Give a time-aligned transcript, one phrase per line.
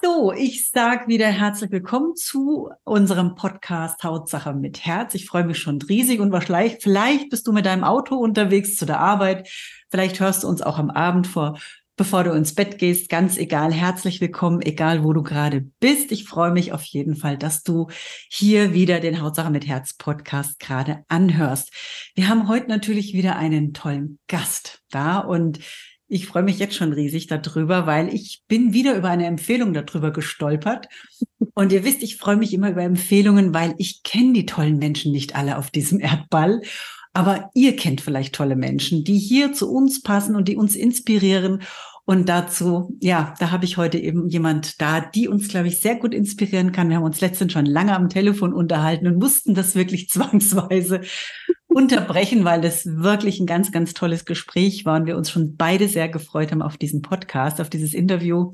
[0.00, 5.14] So, ich sag wieder herzlich willkommen zu unserem Podcast Hautsache mit Herz.
[5.14, 8.86] Ich freue mich schon riesig und wahrscheinlich, vielleicht bist du mit deinem Auto unterwegs zu
[8.86, 9.48] der Arbeit.
[9.90, 11.58] Vielleicht hörst du uns auch am Abend vor
[11.98, 16.12] bevor du ins Bett gehst, ganz egal, herzlich willkommen, egal wo du gerade bist.
[16.12, 17.88] Ich freue mich auf jeden Fall, dass du
[18.28, 21.72] hier wieder den Hautsache mit Herz Podcast gerade anhörst.
[22.14, 25.58] Wir haben heute natürlich wieder einen tollen Gast da und
[26.08, 30.10] ich freue mich jetzt schon riesig darüber, weil ich bin wieder über eine Empfehlung darüber
[30.10, 30.88] gestolpert.
[31.54, 35.12] Und ihr wisst, ich freue mich immer über Empfehlungen, weil ich kenne die tollen Menschen
[35.12, 36.62] nicht alle auf diesem Erdball.
[37.12, 41.62] Aber ihr kennt vielleicht tolle Menschen, die hier zu uns passen und die uns inspirieren.
[42.08, 45.94] Und dazu, ja, da habe ich heute eben jemand da, die uns, glaube ich, sehr
[45.94, 46.88] gut inspirieren kann.
[46.88, 51.02] Wir haben uns letztens schon lange am Telefon unterhalten und mussten das wirklich zwangsweise
[51.66, 55.86] unterbrechen, weil das wirklich ein ganz, ganz tolles Gespräch war und wir uns schon beide
[55.86, 58.52] sehr gefreut haben auf diesen Podcast, auf dieses Interview.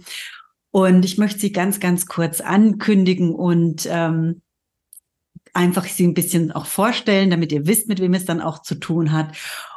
[0.73, 4.43] Und ich möchte Sie ganz, ganz kurz ankündigen und ähm,
[5.53, 8.75] einfach sie ein bisschen auch vorstellen, damit ihr wisst, mit wem es dann auch zu
[8.75, 9.29] tun hat.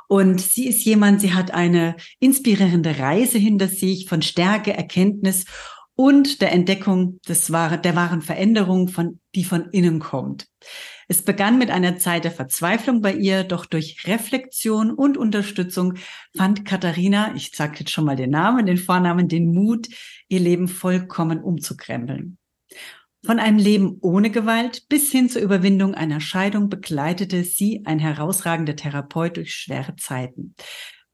[0.08, 5.46] Und sie ist jemand, sie hat eine inspirierende Reise hinter sich von Stärke, Erkenntnis
[5.96, 10.48] und der Entdeckung des der wahren Veränderung, von, die von innen kommt.
[11.10, 15.96] Es begann mit einer Zeit der Verzweiflung bei ihr, doch durch Reflexion und Unterstützung
[16.36, 19.88] fand Katharina, ich sage jetzt schon mal den Namen, den Vornamen, den Mut,
[20.28, 22.38] ihr Leben vollkommen umzukrempeln.
[23.26, 28.76] Von einem Leben ohne Gewalt bis hin zur Überwindung einer Scheidung begleitete sie ein herausragender
[28.76, 30.56] Therapeut durch schwere Zeiten.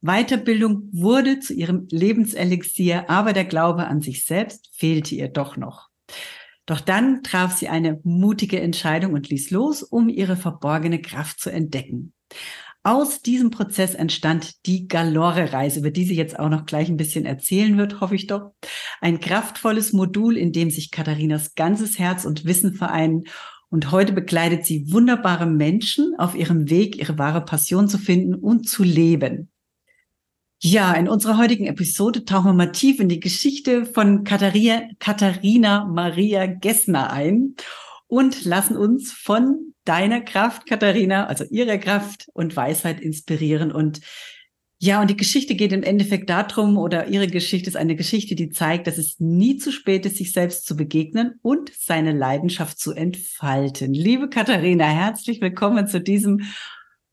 [0.01, 5.87] Weiterbildung wurde zu ihrem Lebenselixier, aber der Glaube an sich selbst fehlte ihr doch noch.
[6.65, 11.49] Doch dann traf sie eine mutige Entscheidung und ließ los, um ihre verborgene Kraft zu
[11.49, 12.13] entdecken.
[12.85, 17.25] Aus diesem Prozess entstand die Galore-Reise, über die sie jetzt auch noch gleich ein bisschen
[17.25, 18.51] erzählen wird, hoffe ich doch.
[18.99, 23.23] Ein kraftvolles Modul, in dem sich Katharinas ganzes Herz und Wissen vereinen.
[23.69, 28.67] Und heute begleitet sie wunderbare Menschen auf ihrem Weg, ihre wahre Passion zu finden und
[28.67, 29.49] zu leben.
[30.61, 35.85] Ja, in unserer heutigen Episode tauchen wir mal tief in die Geschichte von Katharina, Katharina
[35.85, 37.55] Maria Gessner ein
[38.13, 43.71] und lassen uns von deiner Kraft, Katharina, also ihrer Kraft und Weisheit inspirieren.
[43.71, 44.01] Und
[44.77, 48.51] ja, und die Geschichte geht im Endeffekt darum, oder ihre Geschichte ist eine Geschichte, die
[48.51, 52.91] zeigt, dass es nie zu spät ist, sich selbst zu begegnen und seine Leidenschaft zu
[52.91, 53.95] entfalten.
[53.95, 56.41] Liebe Katharina, herzlich willkommen zu diesem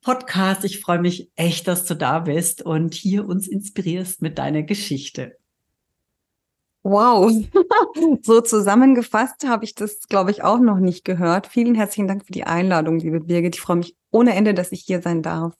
[0.03, 0.67] Podcast.
[0.67, 5.40] Ich freue mich echt, dass du da bist und hier uns inspirierst mit deiner Geschichte.
[6.83, 7.31] Wow,
[8.23, 11.47] so zusammengefasst habe ich das, glaube ich, auch noch nicht gehört.
[11.47, 13.57] Vielen herzlichen Dank für die Einladung, liebe Birgit.
[13.57, 15.55] Ich freue mich ohne Ende, dass ich hier sein darf.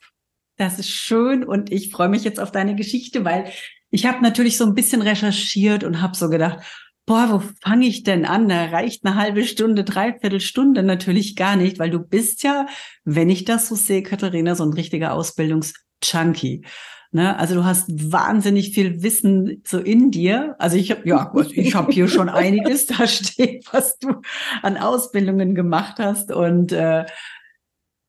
[0.57, 3.51] Das ist schön und ich freue mich jetzt auf deine Geschichte, weil
[3.91, 6.61] ich habe natürlich so ein bisschen recherchiert und habe so gedacht,
[7.07, 8.49] boah, wo fange ich denn an?
[8.49, 12.67] Da reicht eine halbe Stunde, dreiviertel Stunde natürlich gar nicht, weil du bist ja,
[13.05, 16.65] wenn ich das so sehe, Katharina, so ein richtiger Ausbildungs-Junkie.
[17.13, 17.37] Ne?
[17.37, 20.55] Also du hast wahnsinnig viel Wissen so in dir.
[20.59, 24.21] Also ich habe ja, ich habe hier schon einiges da steht, was du
[24.63, 27.07] an Ausbildungen gemacht hast und äh,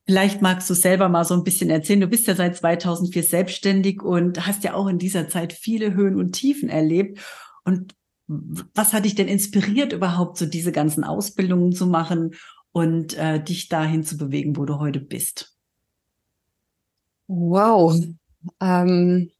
[0.04, 2.00] Vielleicht magst du selber mal so ein bisschen erzählen.
[2.00, 6.16] Du bist ja seit 2004 selbstständig und hast ja auch in dieser Zeit viele Höhen
[6.16, 7.20] und Tiefen erlebt.
[7.64, 7.94] Und
[8.26, 12.34] was hat dich denn inspiriert, überhaupt so diese ganzen Ausbildungen zu machen
[12.72, 15.56] und äh, dich dahin zu bewegen, wo du heute bist?
[17.28, 17.96] Wow,
[18.60, 19.30] ähm,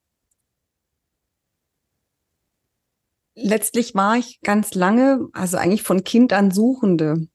[3.34, 7.26] letztlich war ich ganz lange, also eigentlich von Kind an Suchende.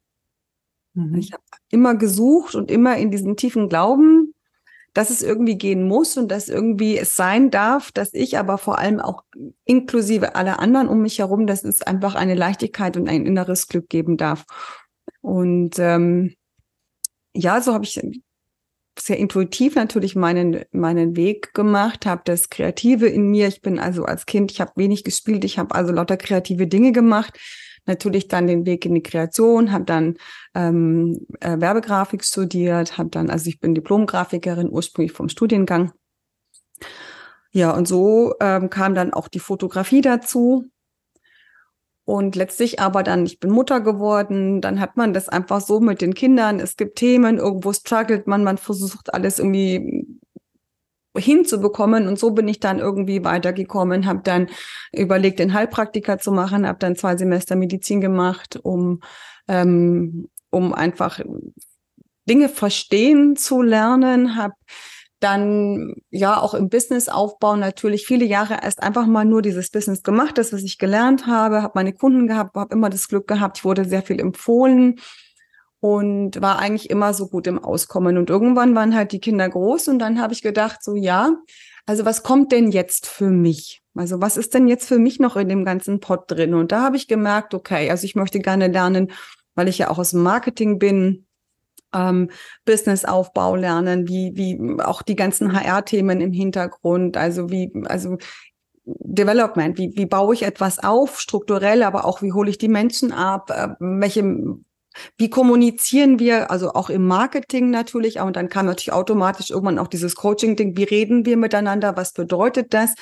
[0.94, 1.16] Mhm.
[1.16, 4.34] Ich habe immer gesucht und immer in diesem tiefen Glauben,
[4.94, 8.80] dass es irgendwie gehen muss und dass irgendwie es sein darf, dass ich aber vor
[8.80, 9.24] allem auch
[9.64, 13.90] inklusive aller anderen um mich herum, dass es einfach eine Leichtigkeit und ein inneres Glück
[13.90, 14.46] geben darf.
[15.22, 16.34] Und ähm,
[17.34, 18.02] ja, so habe ich
[19.00, 23.48] sehr intuitiv natürlich meinen, meinen Weg gemacht, habe das Kreative in mir.
[23.48, 26.92] Ich bin also als Kind, ich habe wenig gespielt, ich habe also lauter kreative Dinge
[26.92, 27.38] gemacht.
[27.86, 30.18] Natürlich dann den Weg in die Kreation, habe dann
[30.54, 35.94] ähm, äh, Werbegrafik studiert, habe dann, also ich bin Diplomgrafikerin ursprünglich vom Studiengang.
[37.52, 40.66] Ja, und so ähm, kam dann auch die Fotografie dazu.
[42.08, 46.00] Und letztlich aber dann, ich bin Mutter geworden, dann hat man das einfach so mit
[46.00, 46.62] den Kindern.
[46.62, 50.08] Es gibt Themen, irgendwo struggelt man, man versucht alles irgendwie
[51.18, 52.08] hinzubekommen.
[52.08, 54.48] Und so bin ich dann irgendwie weitergekommen, habe dann
[54.94, 59.02] überlegt, den Heilpraktiker zu machen, habe dann zwei Semester Medizin gemacht, um,
[59.50, 61.20] ähm, um einfach
[62.30, 64.54] Dinge verstehen zu lernen, habe
[65.20, 70.38] dann ja auch im Businessaufbau natürlich viele Jahre erst einfach mal nur dieses Business gemacht,
[70.38, 73.66] das was ich gelernt habe, habe meine Kunden gehabt, habe immer das Glück gehabt, ich
[73.66, 75.00] wurde sehr viel empfohlen
[75.80, 79.88] und war eigentlich immer so gut im Auskommen und irgendwann waren halt die Kinder groß
[79.88, 81.32] und dann habe ich gedacht so ja,
[81.88, 83.82] also was kommt denn jetzt für mich?
[83.96, 86.54] Also was ist denn jetzt für mich noch in dem ganzen Pot drin?
[86.54, 89.12] Und da habe ich gemerkt, okay, also ich möchte gerne lernen,
[89.56, 91.27] weil ich ja auch aus dem Marketing bin,
[91.94, 92.30] ähm,
[92.66, 98.18] Businessaufbau lernen, wie, wie auch die ganzen HR-Themen im Hintergrund, also wie, also
[98.86, 103.12] Development, wie, wie baue ich etwas auf, strukturell, aber auch wie hole ich die Menschen
[103.12, 104.24] ab, äh, welche,
[105.18, 109.88] wie kommunizieren wir, also auch im Marketing natürlich, und dann kam natürlich automatisch irgendwann auch
[109.88, 112.96] dieses Coaching-Ding, wie reden wir miteinander, was bedeutet das?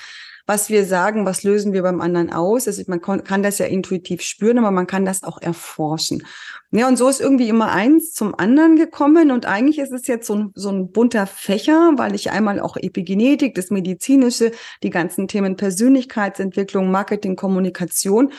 [0.47, 2.67] Was wir sagen, was lösen wir beim anderen aus.
[2.67, 6.23] Also man kann das ja intuitiv spüren, aber man kann das auch erforschen.
[6.71, 9.31] Ja, und so ist irgendwie immer eins zum anderen gekommen.
[9.31, 12.77] Und eigentlich ist es jetzt so ein, so ein bunter Fächer, weil ich einmal auch
[12.77, 14.51] Epigenetik, das Medizinische,
[14.83, 18.31] die ganzen Themen Persönlichkeitsentwicklung, Marketing, Kommunikation.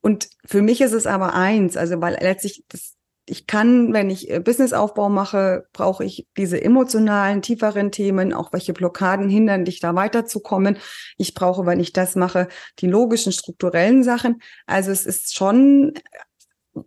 [0.00, 2.93] Und für mich ist es aber eins, also weil letztlich das
[3.26, 8.72] ich kann, wenn ich äh, Businessaufbau mache, brauche ich diese emotionalen, tieferen Themen, auch welche
[8.72, 10.78] Blockaden hindern dich da weiterzukommen.
[11.16, 12.48] Ich brauche, wenn ich das mache,
[12.80, 14.42] die logischen, strukturellen Sachen.
[14.66, 15.94] Also es ist schon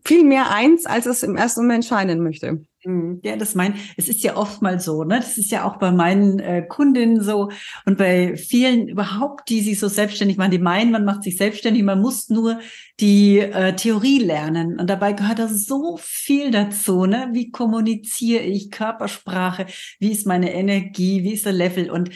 [0.06, 2.62] viel mehr eins, als es im ersten Moment scheinen möchte.
[2.88, 3.20] Mhm.
[3.26, 5.18] Ja, das mein, es ist ja oft mal so, ne?
[5.20, 7.52] Das ist ja auch bei meinen äh, Kundinnen so
[7.86, 11.84] und bei vielen überhaupt, die sich so selbstständig machen, die meinen, man macht sich selbstständig,
[11.84, 12.60] man muss nur
[13.02, 14.80] die äh, Theorie lernen.
[14.80, 17.28] Und dabei gehört da so viel dazu, ne?
[17.34, 19.66] Wie kommuniziere ich, Körpersprache,
[20.00, 21.92] wie ist meine Energie, wie ist der Level?
[21.92, 22.12] Und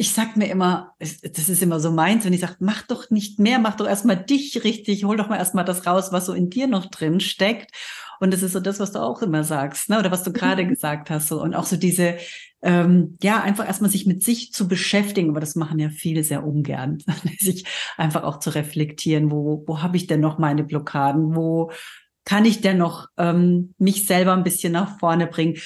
[0.00, 3.40] ich sag mir immer, das ist immer so meins, wenn ich sage, mach doch nicht
[3.40, 6.50] mehr, mach doch erstmal dich richtig, hol doch mal erstmal das raus, was so in
[6.50, 7.72] dir noch drin steckt.
[8.20, 9.98] Und das ist so das, was du auch immer sagst, ne?
[9.98, 10.68] oder was du gerade mhm.
[10.68, 11.28] gesagt hast.
[11.28, 11.40] So.
[11.42, 12.16] Und auch so diese,
[12.62, 16.44] ähm, ja, einfach erstmal sich mit sich zu beschäftigen, aber das machen ja viele sehr
[16.44, 16.98] ungern,
[17.38, 17.64] sich
[17.96, 21.70] einfach auch zu reflektieren, wo, wo habe ich denn noch meine Blockaden, wo
[22.24, 25.56] kann ich denn noch ähm, mich selber ein bisschen nach vorne bringen?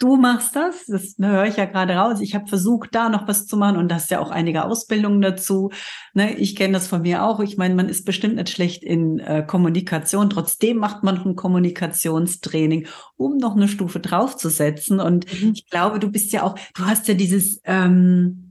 [0.00, 2.22] Du machst das, das höre ich ja gerade raus.
[2.22, 5.70] Ich habe versucht, da noch was zu machen und hast ja auch einige Ausbildungen dazu.
[6.14, 7.38] Ne, ich kenne das von mir auch.
[7.40, 10.30] Ich meine, man ist bestimmt nicht schlecht in äh, Kommunikation.
[10.30, 12.86] Trotzdem macht man noch ein Kommunikationstraining,
[13.16, 15.00] um noch eine Stufe draufzusetzen.
[15.00, 15.52] Und mhm.
[15.52, 18.49] ich glaube, du bist ja auch, du hast ja dieses ähm,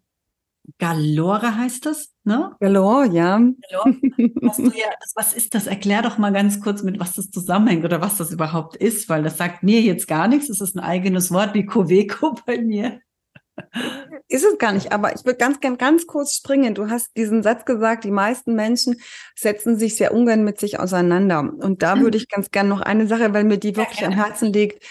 [0.78, 2.56] Galore heißt das, ne?
[2.60, 3.38] Galore, ja.
[3.38, 3.98] Galore.
[4.76, 5.68] Ja, was ist das?
[5.68, 9.24] Erklär doch mal ganz kurz, mit was das zusammenhängt oder was das überhaupt ist, weil
[9.24, 10.50] das sagt mir jetzt gar nichts.
[10.50, 13.02] Es ist ein eigenes Wort wie Coveco bei mir.
[14.30, 16.76] Ist es gar nicht, aber ich würde ganz gern ganz kurz springen.
[16.76, 19.02] Du hast diesen Satz gesagt, die meisten Menschen
[19.36, 21.40] setzen sich sehr ungern mit sich auseinander.
[21.40, 24.54] Und da würde ich ganz gern noch eine Sache, weil mir die wirklich am Herzen
[24.54, 24.86] liegt.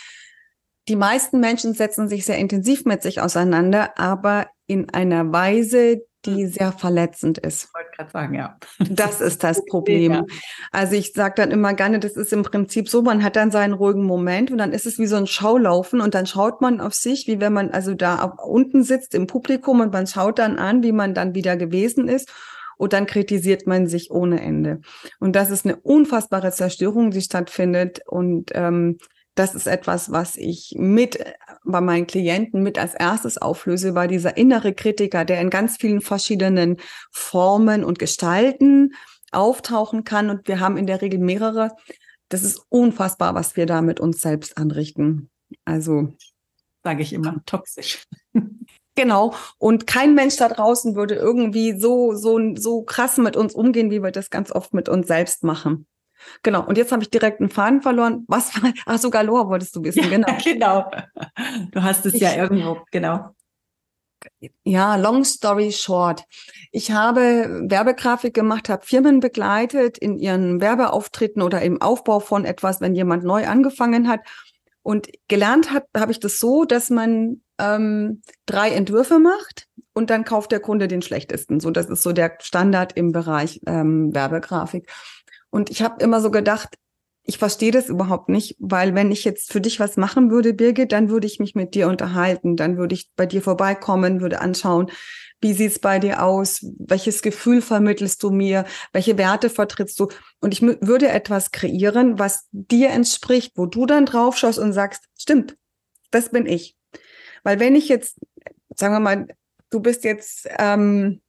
[0.89, 6.45] Die meisten Menschen setzen sich sehr intensiv mit sich auseinander, aber in einer Weise, die
[6.45, 6.49] hm.
[6.49, 7.65] sehr verletzend ist.
[7.65, 8.57] Ich wollte gerade sagen, ja.
[8.91, 10.13] Das ist das Problem.
[10.13, 10.25] Ja.
[10.71, 13.73] Also ich sage dann immer gerne, das ist im Prinzip so, man hat dann seinen
[13.73, 16.95] ruhigen Moment und dann ist es wie so ein Schaulaufen und dann schaut man auf
[16.95, 20.83] sich, wie wenn man also da unten sitzt im Publikum und man schaut dann an,
[20.83, 22.31] wie man dann wieder gewesen ist
[22.77, 24.81] und dann kritisiert man sich ohne Ende.
[25.19, 28.99] Und das ist eine unfassbare Zerstörung, die stattfindet und ähm,
[29.39, 31.25] das ist etwas, was ich mit
[31.65, 36.01] bei meinen Klienten mit als erstes auflöse, weil dieser innere Kritiker, der in ganz vielen
[36.01, 36.77] verschiedenen
[37.11, 38.95] Formen und Gestalten
[39.33, 40.31] auftauchen kann.
[40.31, 41.73] Und wir haben in der Regel mehrere.
[42.29, 45.31] Das ist unfassbar, was wir da mit uns selbst anrichten.
[45.65, 46.15] Also.
[46.85, 48.05] Sage ich immer, toxisch.
[48.95, 49.33] Genau.
[49.59, 54.03] Und kein Mensch da draußen würde irgendwie so, so, so krass mit uns umgehen, wie
[54.03, 55.87] wir das ganz oft mit uns selbst machen.
[56.43, 56.67] Genau.
[56.67, 58.25] Und jetzt habe ich direkt einen Faden verloren.
[58.29, 60.29] Was war, ach so, Galore wolltest du wissen, genau.
[60.45, 60.91] genau.
[61.71, 63.31] Du hast es ich, ja irgendwo, genau.
[64.65, 66.25] Ja, long story short.
[66.73, 72.81] Ich habe Werbegrafik gemacht, habe Firmen begleitet in ihren Werbeauftritten oder im Aufbau von etwas,
[72.81, 74.21] wenn jemand neu angefangen hat.
[74.83, 80.25] Und gelernt hat, habe ich das so, dass man ähm, drei Entwürfe macht und dann
[80.25, 81.61] kauft der Kunde den schlechtesten.
[81.61, 84.91] So, das ist so der Standard im Bereich ähm, Werbegrafik.
[85.51, 86.75] Und ich habe immer so gedacht,
[87.23, 90.93] ich verstehe das überhaupt nicht, weil wenn ich jetzt für dich was machen würde, Birgit,
[90.93, 94.91] dann würde ich mich mit dir unterhalten, dann würde ich bei dir vorbeikommen, würde anschauen,
[95.41, 96.67] Wie sieht's bei dir aus?
[96.79, 98.65] Welches Gefühl vermittelst du mir?
[98.93, 100.09] Welche Werte vertrittst du?
[100.41, 105.05] Und ich würde etwas kreieren, was dir entspricht, wo du dann drauf schaust und sagst,
[105.17, 105.57] stimmt,
[106.11, 106.77] das bin ich.
[107.45, 108.17] Weil wenn ich jetzt,
[108.75, 109.29] sagen wir mal,
[109.71, 111.21] du bist jetzt, ähm,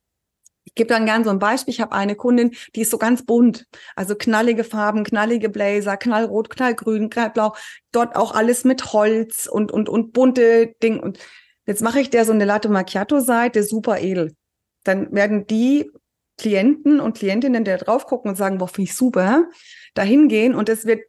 [0.69, 1.73] ich gebe dann gern so ein Beispiel.
[1.73, 3.65] Ich habe eine Kundin, die ist so ganz bunt.
[3.95, 7.55] Also knallige Farben, knallige Blazer, knallrot, knallgrün, knallblau.
[7.91, 11.01] Dort auch alles mit Holz und, und, und bunte Dinge.
[11.01, 11.17] Und
[11.65, 14.35] jetzt mache ich der so eine Latte Macchiato-Seite, super edel.
[14.83, 15.89] Dann werden die
[16.37, 19.49] Klienten und Klientinnen, die da drauf gucken und sagen, boah, finde ich super,
[19.95, 21.01] da hingehen und es wird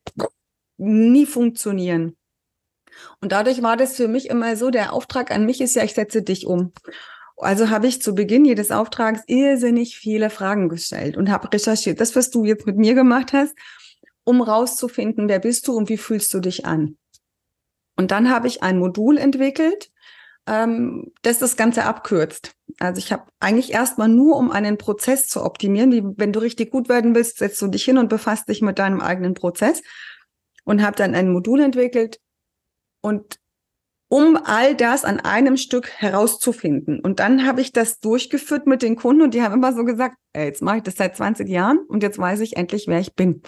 [0.78, 2.16] nie funktionieren.
[3.20, 5.94] Und dadurch war das für mich immer so, der Auftrag an mich ist ja, ich
[5.94, 6.72] setze dich um.
[7.40, 12.00] Also habe ich zu Beginn jedes Auftrags irrsinnig viele Fragen gestellt und habe recherchiert.
[12.00, 13.54] Das, was du jetzt mit mir gemacht hast,
[14.24, 16.96] um rauszufinden, wer bist du und wie fühlst du dich an.
[17.96, 19.90] Und dann habe ich ein Modul entwickelt,
[20.46, 22.54] ähm, das das Ganze abkürzt.
[22.78, 26.70] Also ich habe eigentlich erstmal nur, um einen Prozess zu optimieren, wie wenn du richtig
[26.70, 29.82] gut werden willst, setzt du dich hin und befasst dich mit deinem eigenen Prozess
[30.64, 32.20] und habe dann ein Modul entwickelt
[33.00, 33.39] und
[34.10, 36.98] um all das an einem Stück herauszufinden.
[36.98, 40.16] Und dann habe ich das durchgeführt mit den Kunden und die haben immer so gesagt,
[40.32, 43.14] ey, jetzt mache ich das seit 20 Jahren und jetzt weiß ich endlich, wer ich
[43.14, 43.42] bin.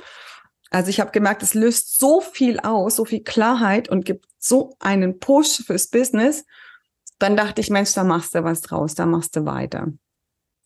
[0.70, 4.76] Also ich habe gemerkt, es löst so viel aus, so viel Klarheit und gibt so
[4.78, 6.44] einen Push fürs Business.
[7.18, 9.88] Dann dachte ich, Mensch, da machst du was draus, da machst du weiter.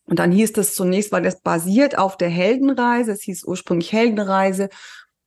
[0.05, 4.69] Und dann hieß das zunächst, weil das basiert auf der Heldenreise, es hieß ursprünglich Heldenreise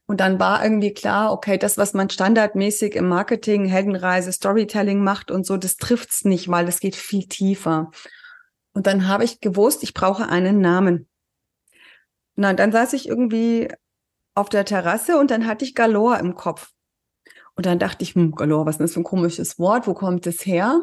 [0.10, 5.30] und dann war irgendwie klar, okay, das, was man standardmäßig im Marketing, Heldenreise, Storytelling macht
[5.30, 7.92] und so, das trifft's nicht, weil es geht viel tiefer.
[8.74, 11.08] Und dann habe ich gewusst, ich brauche einen Namen.
[12.36, 13.68] Na, dann saß ich irgendwie
[14.34, 16.72] auf der Terrasse und dann hatte ich Galore im Kopf.
[17.54, 19.86] Und dann dachte ich, hm, Galore, was ist das für ein komisches Wort?
[19.86, 20.82] Wo kommt es her?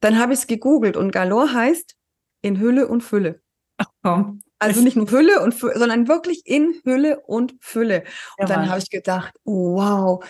[0.00, 1.94] Dann habe ich es gegoogelt und Galore heißt
[2.40, 3.40] in Hülle und Fülle.
[4.02, 4.32] Oh.
[4.62, 8.04] Also nicht nur Hülle und Fülle, sondern wirklich in Hülle und Fülle.
[8.38, 10.24] Und ja, dann habe ich gedacht, oh, wow,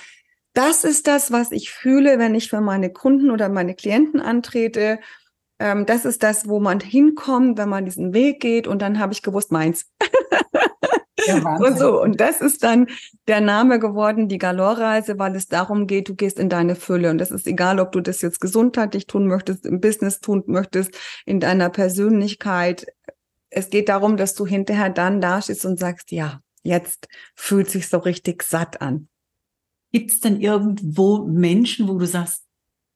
[0.54, 5.00] das ist das, was ich fühle, wenn ich für meine Kunden oder meine Klienten antrete.
[5.58, 8.66] Ähm, das ist das, wo man hinkommt, wenn man diesen Weg geht.
[8.66, 9.90] Und dann habe ich gewusst, meins.
[11.26, 12.00] Ja, und so.
[12.00, 12.88] Und das ist dann
[13.28, 17.10] der Name geworden, die Galore-Reise, weil es darum geht, du gehst in deine Fülle.
[17.10, 20.98] Und das ist egal, ob du das jetzt gesundheitlich tun möchtest, im Business tun möchtest,
[21.24, 22.86] in deiner Persönlichkeit,
[23.52, 27.98] es geht darum, dass du hinterher dann dastehst und sagst, ja, jetzt fühlt sich so
[27.98, 29.08] richtig satt an.
[29.92, 32.44] Gibt es denn irgendwo Menschen, wo du sagst,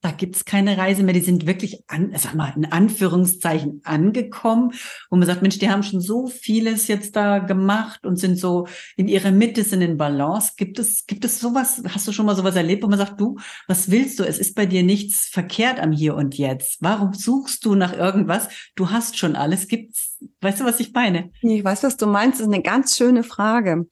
[0.06, 4.70] da gibt's keine Reise mehr, die sind wirklich an, sag mal, in Anführungszeichen angekommen,
[5.10, 8.68] wo man sagt, Mensch, die haben schon so vieles jetzt da gemacht und sind so
[8.96, 10.52] in ihrer Mitte, sind in Balance.
[10.56, 13.36] Gibt es, gibt es sowas, hast du schon mal sowas erlebt, wo man sagt, du,
[13.66, 14.24] was willst du?
[14.24, 16.76] Es ist bei dir nichts verkehrt am Hier und Jetzt.
[16.80, 18.48] Warum suchst du nach irgendwas?
[18.76, 19.66] Du hast schon alles.
[19.66, 21.32] Gibt's, weißt du, was ich meine?
[21.42, 22.38] Ich weiß, was du meinst.
[22.38, 23.86] Das ist eine ganz schöne Frage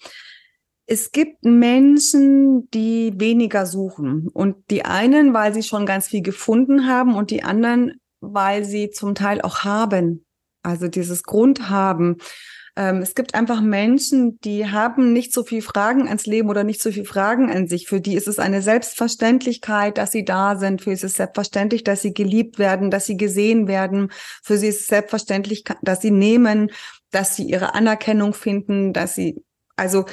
[0.87, 4.29] es gibt Menschen, die weniger suchen.
[4.29, 8.91] Und die einen, weil sie schon ganz viel gefunden haben und die anderen, weil sie
[8.91, 10.27] zum Teil auch haben.
[10.63, 12.19] Also dieses Grundhaben.
[12.77, 16.83] Ähm, es gibt einfach Menschen, die haben nicht so viel Fragen ans Leben oder nicht
[16.83, 17.87] so viel Fragen an sich.
[17.87, 20.83] Für die ist es eine Selbstverständlichkeit, dass sie da sind.
[20.83, 24.11] Für sie ist es selbstverständlich, dass sie geliebt werden, dass sie gesehen werden.
[24.43, 26.71] Für sie ist es selbstverständlich, dass sie nehmen,
[27.11, 29.43] dass sie ihre Anerkennung finden, dass sie
[29.77, 30.05] also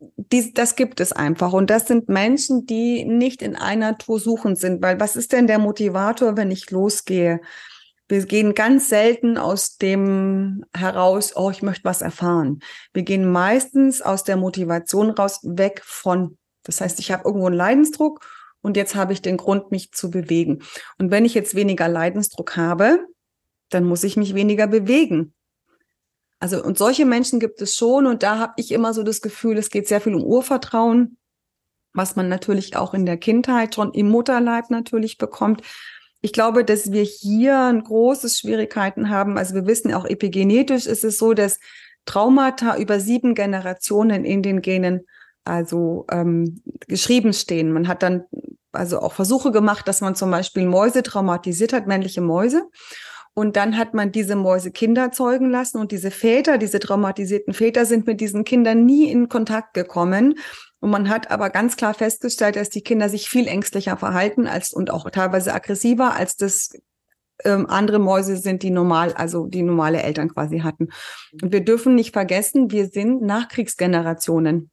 [0.00, 1.52] dies, das gibt es einfach.
[1.52, 4.82] Und das sind Menschen, die nicht in einer Tour suchend sind.
[4.82, 7.40] Weil was ist denn der Motivator, wenn ich losgehe?
[8.08, 12.60] Wir gehen ganz selten aus dem heraus, oh, ich möchte was erfahren.
[12.92, 16.36] Wir gehen meistens aus der Motivation raus, weg von.
[16.64, 18.26] Das heißt, ich habe irgendwo einen Leidensdruck
[18.62, 20.62] und jetzt habe ich den Grund, mich zu bewegen.
[20.98, 23.06] Und wenn ich jetzt weniger Leidensdruck habe,
[23.68, 25.34] dann muss ich mich weniger bewegen.
[26.40, 29.58] Also und solche Menschen gibt es schon und da habe ich immer so das Gefühl,
[29.58, 31.18] es geht sehr viel um Urvertrauen,
[31.92, 35.62] was man natürlich auch in der Kindheit schon im Mutterleib natürlich bekommt.
[36.22, 39.38] Ich glaube, dass wir hier ein großes Schwierigkeiten haben.
[39.38, 41.60] Also wir wissen auch epigenetisch ist es so, dass
[42.06, 45.06] Traumata über sieben Generationen in den Genen
[45.44, 47.72] also ähm, geschrieben stehen.
[47.72, 48.24] Man hat dann
[48.72, 52.68] also auch Versuche gemacht, dass man zum Beispiel Mäuse traumatisiert hat, männliche Mäuse.
[53.34, 57.86] Und dann hat man diese Mäuse Kinder zeugen lassen und diese Väter, diese traumatisierten Väter
[57.86, 60.34] sind mit diesen Kindern nie in Kontakt gekommen.
[60.80, 64.72] Und man hat aber ganz klar festgestellt, dass die Kinder sich viel ängstlicher verhalten als
[64.72, 66.70] und auch teilweise aggressiver als das
[67.44, 70.88] ähm, andere Mäuse sind, die normal, also die normale Eltern quasi hatten.
[71.40, 74.70] Und wir dürfen nicht vergessen, wir sind Nachkriegsgenerationen.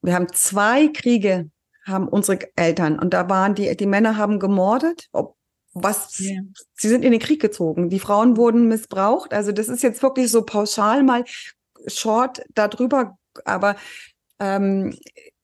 [0.00, 1.50] Wir haben zwei Kriege,
[1.84, 2.98] haben unsere Eltern.
[2.98, 5.36] Und da waren die, die Männer haben gemordet, ob
[5.74, 6.42] was, yeah.
[6.74, 7.88] sie sind in den Krieg gezogen.
[7.88, 9.32] Die Frauen wurden missbraucht.
[9.32, 11.24] Also das ist jetzt wirklich so pauschal mal
[11.86, 13.76] short darüber, aber
[14.38, 14.94] ähm,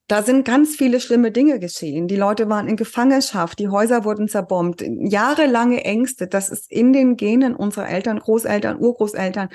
[0.09, 2.09] da sind ganz viele schlimme Dinge geschehen.
[2.09, 6.27] Die Leute waren in Gefangenschaft, die Häuser wurden zerbombt, jahrelange Ängste.
[6.27, 9.51] Das ist in den Genen unserer Eltern, Großeltern, Urgroßeltern.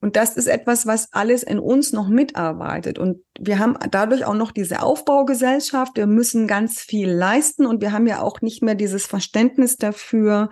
[0.00, 2.98] Und das ist etwas, was alles in uns noch mitarbeitet.
[2.98, 5.96] Und wir haben dadurch auch noch diese Aufbaugesellschaft.
[5.96, 10.50] Wir müssen ganz viel leisten und wir haben ja auch nicht mehr dieses Verständnis dafür,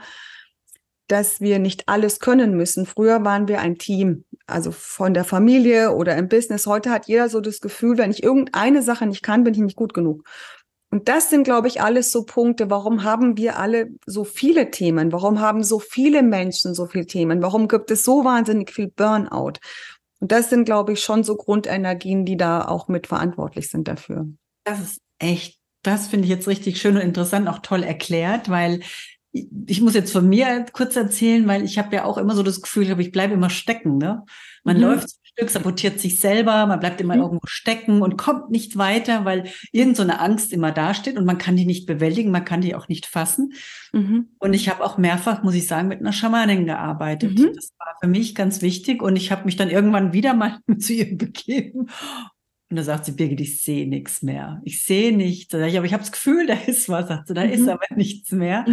[1.08, 2.86] dass wir nicht alles können müssen.
[2.86, 6.66] Früher waren wir ein Team, also von der Familie oder im Business.
[6.66, 9.76] Heute hat jeder so das Gefühl, wenn ich irgendeine Sache nicht kann, bin ich nicht
[9.76, 10.24] gut genug.
[10.94, 12.70] Und das sind, glaube ich, alles so Punkte.
[12.70, 15.10] Warum haben wir alle so viele Themen?
[15.10, 17.42] Warum haben so viele Menschen so viele Themen?
[17.42, 19.54] Warum gibt es so wahnsinnig viel Burnout?
[20.20, 24.28] Und das sind, glaube ich, schon so Grundenergien, die da auch mit verantwortlich sind dafür.
[24.62, 28.78] Das ist echt, das finde ich jetzt richtig schön und interessant, auch toll erklärt, weil
[29.32, 32.62] ich muss jetzt von mir kurz erzählen, weil ich habe ja auch immer so das
[32.62, 33.98] Gefühl, ich bleibe immer stecken.
[33.98, 34.24] Ne?
[34.62, 34.82] Man mhm.
[34.84, 37.22] läuft Stück, sabotiert sich selber, man bleibt immer mhm.
[37.22, 41.38] irgendwo stecken und kommt nicht weiter, weil irgend so eine Angst immer dasteht und man
[41.38, 43.52] kann die nicht bewältigen, man kann die auch nicht fassen.
[43.92, 44.28] Mhm.
[44.38, 47.38] Und ich habe auch mehrfach, muss ich sagen, mit einer Schamanin gearbeitet.
[47.38, 47.52] Mhm.
[47.54, 50.92] Das war für mich ganz wichtig und ich habe mich dann irgendwann wieder mal zu
[50.92, 51.88] ihr begeben
[52.70, 54.60] und da sagt sie, Birgit, ich sehe nichts mehr.
[54.64, 55.48] Ich sehe nichts.
[55.48, 57.08] Da ich, aber ich habe das Gefühl, da ist was.
[57.08, 57.52] Sagt sie, da mhm.
[57.52, 58.64] ist aber nichts mehr.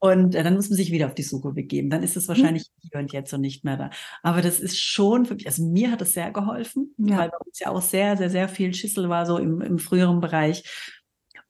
[0.00, 1.90] Und äh, dann muss man sich wieder auf die Suche begeben.
[1.90, 2.28] Dann ist es mhm.
[2.28, 2.88] wahrscheinlich mhm.
[2.90, 3.90] hier und jetzt und nicht mehr da.
[4.22, 7.18] Aber das ist schon für mich, also mir hat es sehr geholfen, ja.
[7.18, 10.20] weil bei uns ja auch sehr, sehr, sehr viel Schüssel war, so im, im früheren
[10.20, 10.64] Bereich.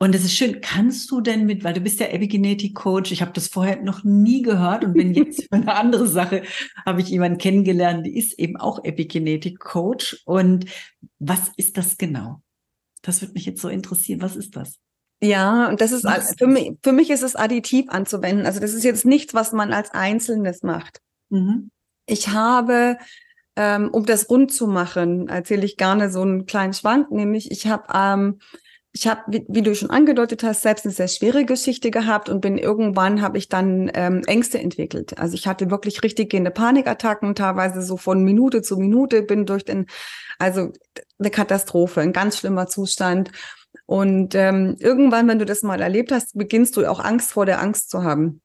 [0.02, 3.32] Und es ist schön, kannst du denn mit, weil du bist ja Epigenetik-Coach, ich habe
[3.34, 6.42] das vorher noch nie gehört und bin jetzt für eine andere Sache,
[6.86, 10.22] habe ich jemanden kennengelernt, die ist eben auch Epigenetik-Coach.
[10.24, 10.64] Und
[11.18, 12.42] was ist das genau?
[13.02, 14.22] Das würde mich jetzt so interessieren.
[14.22, 14.80] Was ist das?
[15.22, 16.06] Ja, und das ist
[16.38, 18.46] für mich, für mich ist es additiv anzuwenden.
[18.46, 21.00] Also das ist jetzt nichts, was man als Einzelnes macht.
[21.28, 21.70] Mhm.
[22.06, 22.96] Ich habe,
[23.54, 27.66] ähm, um das rund zu machen, erzähle ich gerne so einen kleinen Schwank, nämlich ich
[27.66, 28.38] habe ähm,
[28.92, 32.40] ich habe, wie, wie, du schon angedeutet hast, selbst eine sehr schwere Geschichte gehabt und
[32.40, 35.16] bin irgendwann habe ich dann ähm, Ängste entwickelt.
[35.18, 39.64] Also ich hatte wirklich richtig gehende Panikattacken, teilweise so von Minute zu Minute, bin durch
[39.64, 39.86] den,
[40.38, 40.72] also
[41.20, 43.30] eine Katastrophe, ein ganz schlimmer Zustand.
[43.90, 47.60] Und ähm, irgendwann, wenn du das mal erlebt hast, beginnst du auch Angst vor der
[47.60, 48.40] Angst zu haben.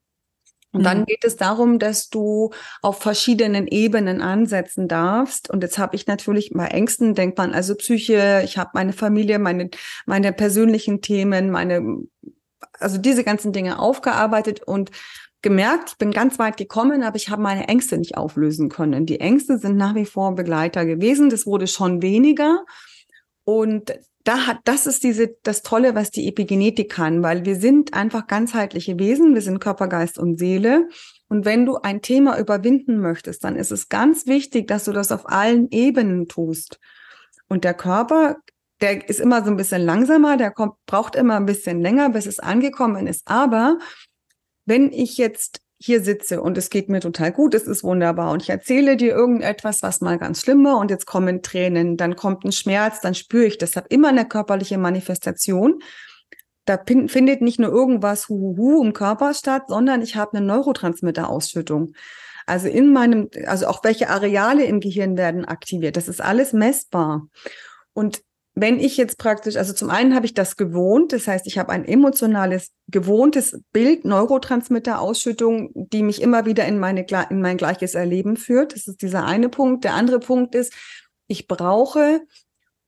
[0.72, 1.06] Und dann mhm.
[1.06, 2.50] geht es darum, dass du
[2.82, 5.52] auf verschiedenen Ebenen ansetzen darfst.
[5.52, 9.38] Und jetzt habe ich natürlich bei Ängsten, denkt man also Psyche, ich habe meine Familie,
[9.38, 9.70] meine,
[10.08, 12.00] meine persönlichen Themen, meine,
[12.80, 14.90] also diese ganzen Dinge aufgearbeitet und
[15.44, 19.06] gemerkt, ich bin ganz weit gekommen, aber ich habe meine Ängste nicht auflösen können.
[19.06, 21.30] Die Ängste sind nach wie vor Begleiter gewesen.
[21.30, 22.66] Das wurde schon weniger.
[23.44, 23.94] Und
[24.26, 28.26] da hat, das ist diese, das Tolle, was die Epigenetik kann, weil wir sind einfach
[28.26, 29.36] ganzheitliche Wesen.
[29.36, 30.90] Wir sind Körper, Geist und Seele.
[31.30, 35.12] Und wenn du ein Thema überwinden möchtest, dann ist es ganz wichtig, dass du das
[35.12, 36.80] auf allen Ebenen tust.
[37.48, 38.38] Und der Körper,
[38.82, 42.26] der ist immer so ein bisschen langsamer, der kommt, braucht immer ein bisschen länger, bis
[42.26, 43.22] es angekommen ist.
[43.26, 43.78] Aber
[44.66, 48.42] wenn ich jetzt hier sitze und es geht mir total gut, es ist wunderbar und
[48.42, 52.46] ich erzähle dir irgendetwas, was mal ganz schlimm war und jetzt kommen Tränen, dann kommt
[52.46, 55.80] ein Schmerz, dann spüre ich das, hat immer eine körperliche Manifestation.
[56.64, 61.94] Da findet nicht nur irgendwas Huhuhu im Körper statt, sondern ich habe eine Neurotransmitterausschüttung.
[62.48, 65.96] Also in meinem, also auch welche Areale im Gehirn werden aktiviert.
[65.96, 67.28] Das ist alles messbar.
[67.94, 68.22] Und
[68.56, 71.72] wenn ich jetzt praktisch, also zum einen habe ich das gewohnt, das heißt, ich habe
[71.72, 78.38] ein emotionales, gewohntes Bild, Neurotransmitterausschüttung, die mich immer wieder in, meine, in mein gleiches Erleben
[78.38, 78.74] führt.
[78.74, 79.84] Das ist dieser eine Punkt.
[79.84, 80.74] Der andere Punkt ist,
[81.28, 82.22] ich brauche,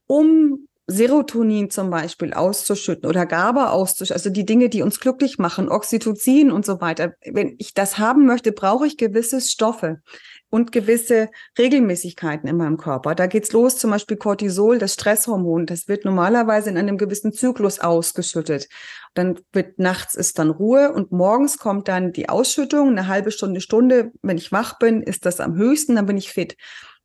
[0.07, 5.67] um Serotonin zum Beispiel auszuschütten oder GABA auszuschütten, also die Dinge, die uns glücklich machen,
[5.67, 7.13] Oxytocin und so weiter.
[7.25, 10.01] Wenn ich das haben möchte, brauche ich gewisse Stoffe
[10.49, 13.15] und gewisse Regelmäßigkeiten in meinem Körper.
[13.15, 15.65] Da geht's los, zum Beispiel Cortisol, das Stresshormon.
[15.65, 18.69] Das wird normalerweise in einem gewissen Zyklus ausgeschüttet.
[19.13, 22.89] Dann wird nachts ist dann Ruhe und morgens kommt dann die Ausschüttung.
[22.89, 26.31] Eine halbe Stunde, Stunde, wenn ich wach bin, ist das am höchsten, dann bin ich
[26.31, 26.55] fit.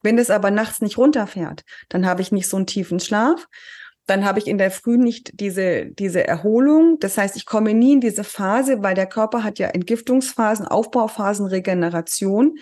[0.02, 3.46] Wenn das aber nachts nicht runterfährt, dann habe ich nicht so einen tiefen Schlaf.
[4.06, 6.98] Dann habe ich in der Früh nicht diese, diese Erholung.
[6.98, 11.46] Das heißt, ich komme nie in diese Phase, weil der Körper hat ja Entgiftungsphasen, Aufbauphasen,
[11.46, 12.58] Regeneration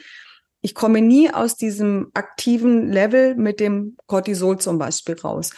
[0.62, 5.50] ich komme nie aus diesem aktiven Level mit dem Cortisol zum Beispiel raus.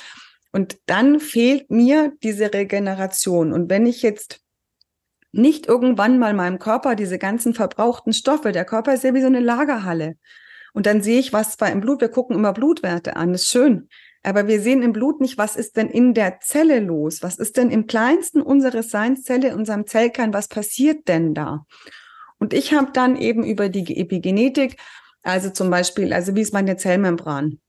[0.53, 3.53] Und dann fehlt mir diese Regeneration.
[3.53, 4.41] Und wenn ich jetzt
[5.33, 9.27] nicht irgendwann mal meinem Körper diese ganzen verbrauchten Stoffe, der Körper ist ja wie so
[9.27, 10.17] eine Lagerhalle.
[10.75, 13.89] Und dann sehe ich, was zwar im Blut, wir gucken immer Blutwerte an, ist schön.
[14.23, 17.23] Aber wir sehen im Blut nicht, was ist denn in der Zelle los?
[17.23, 21.67] Was ist denn im kleinsten unseres Seinszelle, in unserem Zellkern, was passiert denn da?
[22.43, 24.77] Und ich habe dann eben über die Epigenetik,
[25.23, 27.61] also zum Beispiel, also wie ist meine Zellmembran?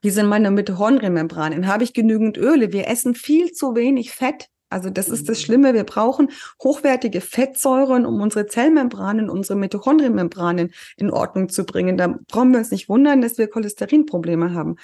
[0.00, 1.66] Wie sind meine Mitochondrienmembranen?
[1.66, 2.72] Habe ich genügend Öle?
[2.72, 4.46] Wir essen viel zu wenig Fett.
[4.70, 5.42] Also das ist das mhm.
[5.42, 5.74] Schlimme.
[5.74, 6.30] Wir brauchen
[6.62, 11.96] hochwertige Fettsäuren, um unsere Zellmembranen, unsere Mitochondrienmembranen in Ordnung zu bringen.
[11.96, 14.76] Da brauchen wir uns nicht wundern, dass wir Cholesterinprobleme haben.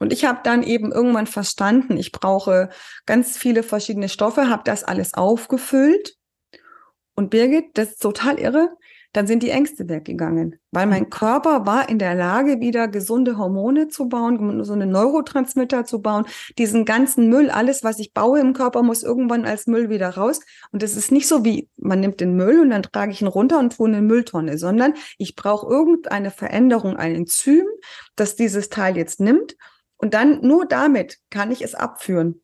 [0.00, 2.70] Und ich habe dann eben irgendwann verstanden, ich brauche
[3.06, 6.16] ganz viele verschiedene Stoffe, habe das alles aufgefüllt.
[7.14, 8.76] Und Birgit, das ist total irre
[9.14, 11.10] dann sind die Ängste weggegangen, weil mein mhm.
[11.10, 16.26] Körper war in der Lage, wieder gesunde Hormone zu bauen, so eine Neurotransmitter zu bauen.
[16.58, 20.40] Diesen ganzen Müll, alles, was ich baue im Körper, muss irgendwann als Müll wieder raus.
[20.72, 23.28] Und es ist nicht so wie, man nimmt den Müll und dann trage ich ihn
[23.28, 27.66] runter und tue in eine Mülltonne, sondern ich brauche irgendeine Veränderung, ein Enzym,
[28.16, 29.56] das dieses Teil jetzt nimmt.
[29.96, 32.43] Und dann nur damit kann ich es abführen.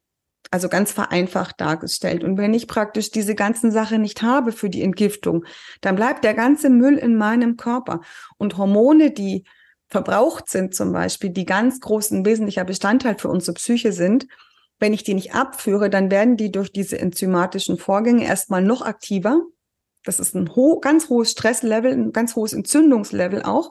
[0.51, 2.25] Also ganz vereinfacht dargestellt.
[2.25, 5.45] Und wenn ich praktisch diese ganzen Sachen nicht habe für die Entgiftung,
[5.81, 8.01] dann bleibt der ganze Müll in meinem Körper.
[8.37, 9.45] Und Hormone, die
[9.89, 14.27] verbraucht sind zum Beispiel, die ganz großen wesentlicher Bestandteil für unsere Psyche sind,
[14.81, 19.43] wenn ich die nicht abführe, dann werden die durch diese enzymatischen Vorgänge erstmal noch aktiver.
[20.05, 23.71] Das ist ein ho ganz hohes Stresslevel, ein ganz hohes Entzündungslevel auch.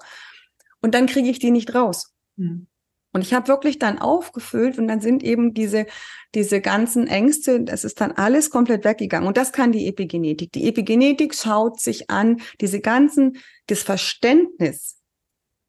[0.82, 2.14] Und dann kriege ich die nicht raus.
[2.36, 2.68] Mhm.
[3.12, 5.88] Und ich habe wirklich dann aufgefüllt und dann sind eben diese,
[6.36, 9.28] diese ganzen Ängste, das ist dann alles komplett weggegangen.
[9.28, 10.52] Und das kann die Epigenetik.
[10.52, 15.00] Die Epigenetik schaut sich an, diese ganzen, das Verständnis,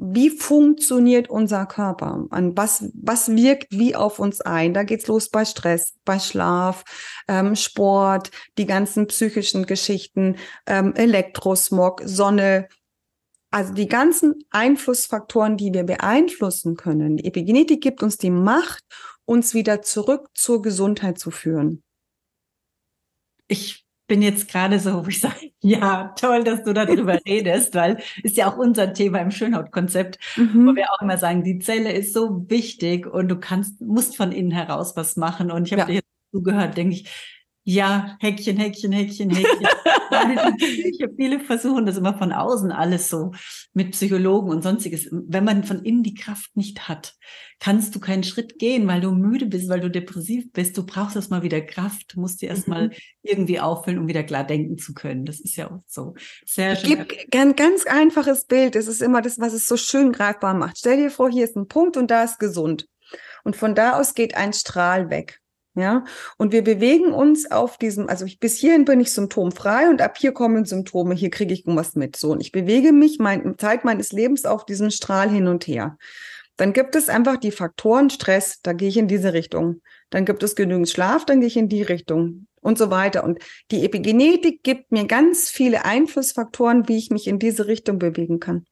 [0.02, 2.24] wie funktioniert unser Körper?
[2.30, 4.72] An was, was wirkt wie auf uns ein?
[4.72, 6.84] Da geht's los bei Stress, bei Schlaf,
[7.28, 12.68] ähm, Sport, die ganzen psychischen Geschichten, ähm, Elektrosmog, Sonne,
[13.50, 18.84] also die ganzen Einflussfaktoren, die wir beeinflussen können, die Epigenetik gibt uns die Macht,
[19.24, 21.82] uns wieder zurück zur Gesundheit zu führen.
[23.48, 28.02] Ich bin jetzt gerade so, wo ich sage, ja, toll, dass du darüber redest, weil
[28.22, 30.66] ist ja auch unser Thema im Schönhautkonzept, mhm.
[30.66, 34.32] wo wir auch immer sagen, die Zelle ist so wichtig und du kannst, musst von
[34.32, 35.50] innen heraus was machen.
[35.50, 35.86] Und ich habe ja.
[35.86, 37.08] dir jetzt zugehört, denke ich,
[37.70, 39.68] ja, Häkchen, Häkchen, Häkchen, Häkchen.
[41.16, 43.30] viele versuchen das immer von außen alles so
[43.74, 45.08] mit Psychologen und sonstiges.
[45.12, 47.14] Wenn man von innen die Kraft nicht hat,
[47.60, 50.76] kannst du keinen Schritt gehen, weil du müde bist, weil du depressiv bist.
[50.76, 52.94] Du brauchst erstmal wieder Kraft, musst dir erstmal mhm.
[53.22, 55.24] irgendwie auffüllen, um wieder klar denken zu können.
[55.24, 56.14] Das ist ja auch so.
[56.46, 57.06] Sehr schön.
[57.06, 58.74] Gib ein ganz einfaches Bild.
[58.74, 60.78] Es ist immer das, was es so schön greifbar macht.
[60.78, 62.88] Stell dir vor, hier ist ein Punkt und da ist gesund.
[63.44, 65.40] Und von da aus geht ein Strahl weg.
[65.76, 66.04] Ja,
[66.36, 70.18] und wir bewegen uns auf diesem, also ich, bis hierhin bin ich symptomfrei und ab
[70.18, 72.16] hier kommen Symptome, hier kriege ich irgendwas mit.
[72.16, 75.96] So, und ich bewege mich mein, Zeit meines Lebens auf diesem Strahl hin und her.
[76.56, 79.80] Dann gibt es einfach die Faktoren Stress, da gehe ich in diese Richtung.
[80.10, 83.22] Dann gibt es genügend Schlaf, dann gehe ich in die Richtung und so weiter.
[83.22, 83.38] Und
[83.70, 88.66] die Epigenetik gibt mir ganz viele Einflussfaktoren, wie ich mich in diese Richtung bewegen kann.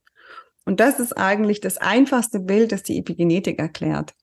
[0.64, 4.14] Und das ist eigentlich das einfachste Bild, das die Epigenetik erklärt.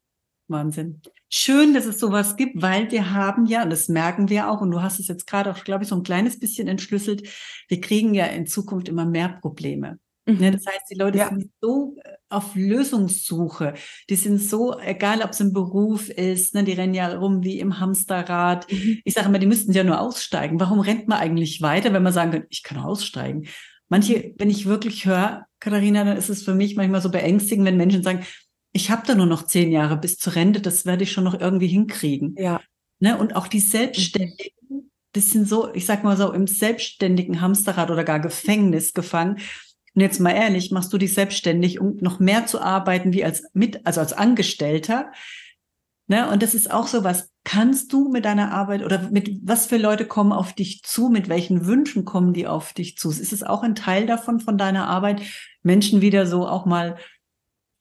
[0.47, 1.01] Wahnsinn.
[1.37, 4.71] Schön, dass es sowas gibt, weil wir haben ja, und das merken wir auch, und
[4.71, 7.27] du hast es jetzt gerade auch, glaube ich, so ein kleines bisschen entschlüsselt,
[7.67, 9.99] wir kriegen ja in Zukunft immer mehr Probleme.
[10.25, 10.41] Mhm.
[10.41, 11.27] Ja, das heißt, die Leute ja.
[11.27, 13.73] sind so äh, auf Lösungssuche.
[14.09, 17.59] Die sind so, egal ob es im Beruf ist, ne, die rennen ja rum wie
[17.59, 18.71] im Hamsterrad.
[18.71, 19.01] Mhm.
[19.03, 20.57] Ich sage immer, die müssten ja nur aussteigen.
[20.61, 23.45] Warum rennt man eigentlich weiter, wenn man sagen kann, ich kann aussteigen?
[23.89, 27.75] Manche, wenn ich wirklich höre, Katharina, dann ist es für mich manchmal so beängstigend, wenn
[27.75, 28.25] Menschen sagen,
[28.75, 31.39] ich habe da nur noch zehn Jahre bis zur Rente, das werde ich schon noch
[31.39, 32.35] irgendwie hinkriegen.
[32.37, 32.59] Ja.
[32.99, 33.17] Ne?
[33.17, 38.03] Und auch die Selbstständigen, das sind so, ich sag mal so, im selbstständigen Hamsterrad oder
[38.03, 39.37] gar Gefängnis gefangen.
[39.93, 43.45] Und jetzt mal ehrlich, machst du dich selbstständig, um noch mehr zu arbeiten wie als
[43.53, 45.13] mit, also als Angestellter.
[46.07, 46.29] Ne?
[46.29, 47.31] Und das ist auch so was.
[47.45, 51.07] Kannst du mit deiner Arbeit oder mit was für Leute kommen auf dich zu?
[51.07, 53.09] Mit welchen Wünschen kommen die auf dich zu?
[53.09, 55.21] Ist es auch ein Teil davon, von deiner Arbeit,
[55.63, 56.97] Menschen wieder so auch mal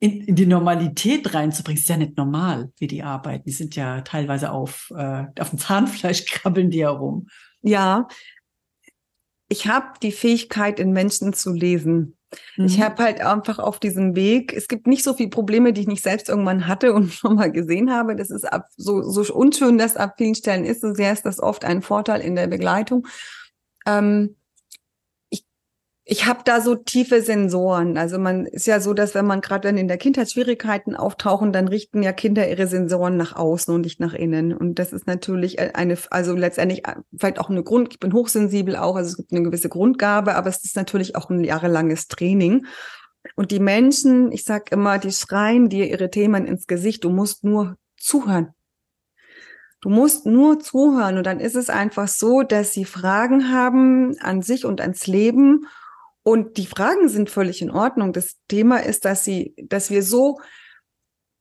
[0.04, 1.80] in, in die Normalität reinzubringen.
[1.80, 3.44] ist ja nicht normal, wie die arbeiten.
[3.46, 7.28] Die sind ja teilweise auf, äh, auf dem Zahnfleisch krabbeln die herum.
[7.62, 8.06] Ja,
[9.48, 12.18] ich habe die Fähigkeit, in Menschen zu lesen.
[12.58, 12.66] Mhm.
[12.66, 15.86] Ich habe halt einfach auf diesem Weg, es gibt nicht so viele Probleme, die ich
[15.86, 18.14] nicht selbst irgendwann hatte und schon mal gesehen habe.
[18.14, 21.40] Das ist ab, so, so unschön, das ab vielen Stellen ist, so sehr ist das
[21.40, 23.06] oft ein Vorteil in der Begleitung.
[23.86, 24.36] Ähm,
[26.06, 27.96] ich habe da so tiefe Sensoren.
[27.96, 31.50] Also man ist ja so, dass wenn man gerade dann in der Kindheit Schwierigkeiten auftauchen,
[31.50, 34.52] dann richten ja Kinder ihre Sensoren nach außen und nicht nach innen.
[34.52, 38.76] Und das ist natürlich eine, also letztendlich äh, vielleicht auch eine Grund, ich bin hochsensibel
[38.76, 42.66] auch, also es gibt eine gewisse Grundgabe, aber es ist natürlich auch ein jahrelanges Training.
[43.34, 47.04] Und die Menschen, ich sag immer, die schreien dir ihre Themen ins Gesicht.
[47.04, 48.52] Du musst nur zuhören.
[49.80, 54.42] Du musst nur zuhören und dann ist es einfach so, dass sie Fragen haben an
[54.42, 55.66] sich und ans Leben
[56.24, 58.12] Und die Fragen sind völlig in Ordnung.
[58.12, 60.38] Das Thema ist, dass sie, dass wir so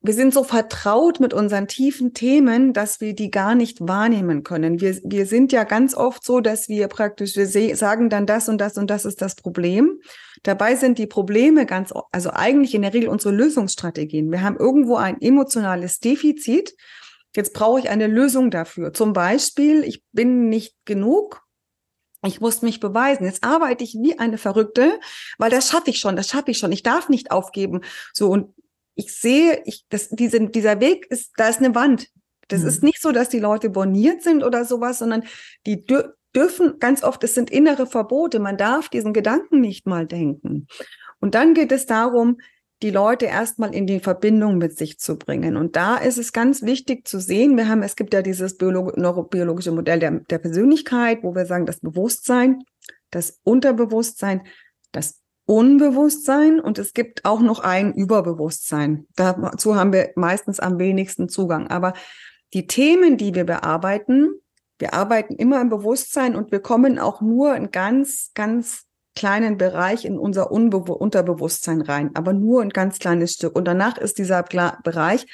[0.05, 4.81] wir sind so vertraut mit unseren tiefen Themen, dass wir die gar nicht wahrnehmen können.
[4.81, 8.59] Wir, wir sind ja ganz oft so, dass wir praktisch, wir sagen dann das und
[8.59, 10.01] das und das ist das Problem.
[10.43, 14.29] Dabei sind die Probleme ganz, also eigentlich in der Regel unsere Lösungsstrategien.
[14.29, 16.75] Wir haben irgendwo ein emotionales Defizit.
[17.33, 18.91] Jetzt brauche ich eine Lösung dafür.
[18.91, 21.43] Zum Beispiel, ich bin nicht genug.
[22.25, 23.25] Ich muss mich beweisen.
[23.25, 24.99] Jetzt arbeite ich wie eine Verrückte,
[25.37, 26.71] weil das schaffe ich schon, das schaffe ich schon.
[26.71, 27.81] Ich darf nicht aufgeben.
[28.13, 28.53] So, und
[28.95, 32.07] ich sehe, ich, das, diese, dieser Weg ist, da ist eine Wand.
[32.47, 32.67] Das mhm.
[32.67, 35.23] ist nicht so, dass die Leute borniert sind oder sowas, sondern
[35.65, 38.39] die dür dürfen ganz oft, es sind innere Verbote.
[38.39, 40.67] Man darf diesen Gedanken nicht mal denken.
[41.19, 42.39] Und dann geht es darum,
[42.83, 45.55] die Leute erstmal in die Verbindung mit sich zu bringen.
[45.55, 48.97] Und da ist es ganz wichtig zu sehen, wir haben, es gibt ja dieses Biolog
[48.97, 52.63] neurobiologische Modell der, der Persönlichkeit, wo wir sagen, das Bewusstsein,
[53.09, 54.41] das Unterbewusstsein,
[54.91, 59.07] das Unbewusstsein und es gibt auch noch ein Überbewusstsein.
[59.15, 61.67] Dazu haben wir meistens am wenigsten Zugang.
[61.67, 61.93] Aber
[62.53, 64.29] die Themen, die wir bearbeiten,
[64.77, 70.05] wir arbeiten immer im Bewusstsein und wir kommen auch nur in ganz, ganz kleinen Bereich
[70.05, 73.55] in unser Unbe Unterbewusstsein rein, aber nur ein ganz kleines Stück.
[73.55, 75.25] Und danach ist dieser Bereich,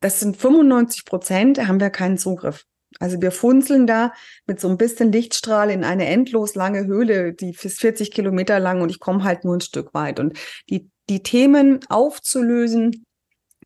[0.00, 2.64] das sind 95 Prozent, haben wir keinen Zugriff.
[2.98, 4.12] Also wir funzeln da
[4.46, 8.82] mit so ein bisschen Lichtstrahl in eine endlos lange Höhle, die ist 40 Kilometer lang
[8.82, 10.20] und ich komme halt nur ein Stück weit.
[10.20, 10.38] Und
[10.68, 13.04] die, die Themen aufzulösen,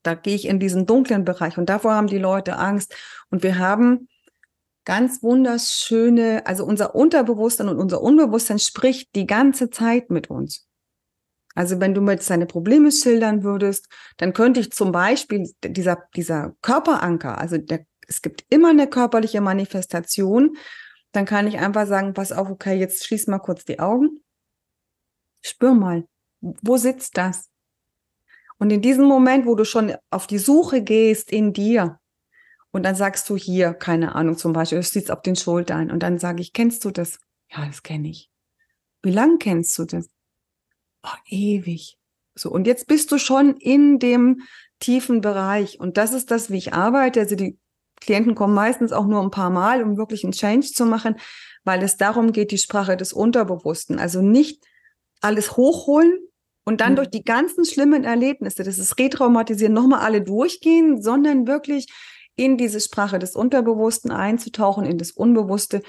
[0.02, 2.94] da gehe ich in diesen dunklen Bereich und davor haben die Leute Angst.
[3.30, 4.08] Und wir haben
[4.86, 10.66] ganz wunderschöne, also unser Unterbewusstsein und unser Unbewusstsein spricht die ganze Zeit mit uns.
[11.54, 16.04] Also wenn du mir jetzt deine Probleme schildern würdest, dann könnte ich zum Beispiel dieser,
[16.14, 20.56] dieser Körperanker, also der es gibt immer eine körperliche Manifestation,
[21.12, 24.20] dann kann ich einfach sagen, pass auf, okay, jetzt schließ mal kurz die Augen.
[25.42, 26.06] Spür mal,
[26.40, 27.50] wo sitzt das?
[28.58, 31.98] Und in diesem Moment, wo du schon auf die Suche gehst in dir,
[32.72, 36.02] und dann sagst du hier, keine Ahnung, zum Beispiel, du sitzt auf den Schultern, und
[36.02, 37.18] dann sage ich, kennst du das?
[37.50, 38.30] Ja, das kenne ich.
[39.02, 40.08] Wie lang kennst du das?
[41.02, 41.96] Oh, ewig.
[42.34, 44.42] So, und jetzt bist du schon in dem
[44.80, 45.80] tiefen Bereich.
[45.80, 47.20] Und das ist das, wie ich arbeite.
[47.20, 47.58] Also die
[48.00, 51.16] Klienten kommen meistens auch nur ein paar Mal, um wirklich einen Change zu machen,
[51.64, 53.98] weil es darum geht, die Sprache des Unterbewussten.
[53.98, 54.64] Also nicht
[55.20, 56.18] alles hochholen
[56.64, 56.96] und dann mhm.
[56.96, 61.86] durch die ganzen schlimmen Erlebnisse, das ist Retraumatisieren, nochmal alle durchgehen, sondern wirklich
[62.36, 65.82] in diese Sprache des Unterbewussten einzutauchen, in das Unbewusste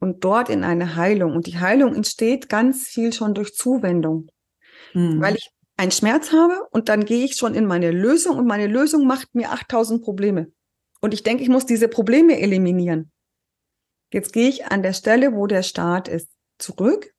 [0.00, 1.34] und dort in eine Heilung.
[1.34, 4.30] Und die Heilung entsteht ganz viel schon durch Zuwendung.
[4.94, 5.20] Mhm.
[5.20, 8.66] Weil ich einen Schmerz habe und dann gehe ich schon in meine Lösung und meine
[8.66, 10.50] Lösung macht mir 8000 Probleme.
[11.00, 13.10] Und ich denke, ich muss diese Probleme eliminieren.
[14.12, 17.12] Jetzt gehe ich an der Stelle, wo der Start ist, zurück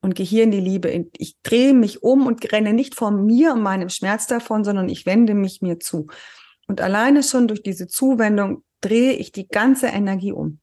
[0.00, 1.08] und gehe hier in die Liebe.
[1.18, 5.04] Ich drehe mich um und renne nicht von mir und meinem Schmerz davon, sondern ich
[5.04, 6.06] wende mich mir zu.
[6.66, 10.60] Und alleine schon durch diese Zuwendung drehe ich die ganze Energie um.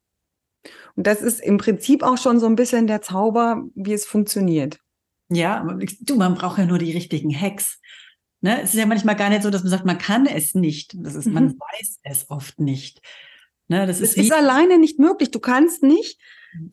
[0.96, 4.80] Und das ist im Prinzip auch schon so ein bisschen der Zauber, wie es funktioniert.
[5.30, 5.66] Ja,
[6.02, 7.80] du, man braucht ja nur die richtigen Hacks.
[8.42, 8.62] Ne?
[8.62, 10.96] Es ist ja manchmal gar nicht so, dass man sagt, man kann es nicht.
[10.98, 11.34] Das ist, mhm.
[11.34, 13.02] man weiß es oft nicht.
[13.68, 13.88] Ne?
[13.88, 15.32] Das ist, es ist alleine nicht möglich.
[15.32, 16.20] Du kannst nicht.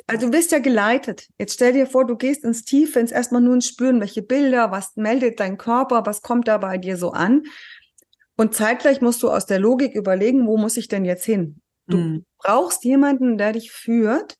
[0.07, 1.29] Also du wirst ja geleitet.
[1.39, 4.71] Jetzt stell dir vor, du gehst ins Tiefe, ins erstmal nur ins Spüren, welche Bilder,
[4.71, 7.45] was meldet dein Körper, was kommt da bei dir so an.
[8.41, 11.61] Und zeitgleich musst du aus der Logik überlegen, wo muss ich denn jetzt hin?
[11.87, 12.25] Du mhm.
[12.39, 14.39] brauchst jemanden, der dich führt.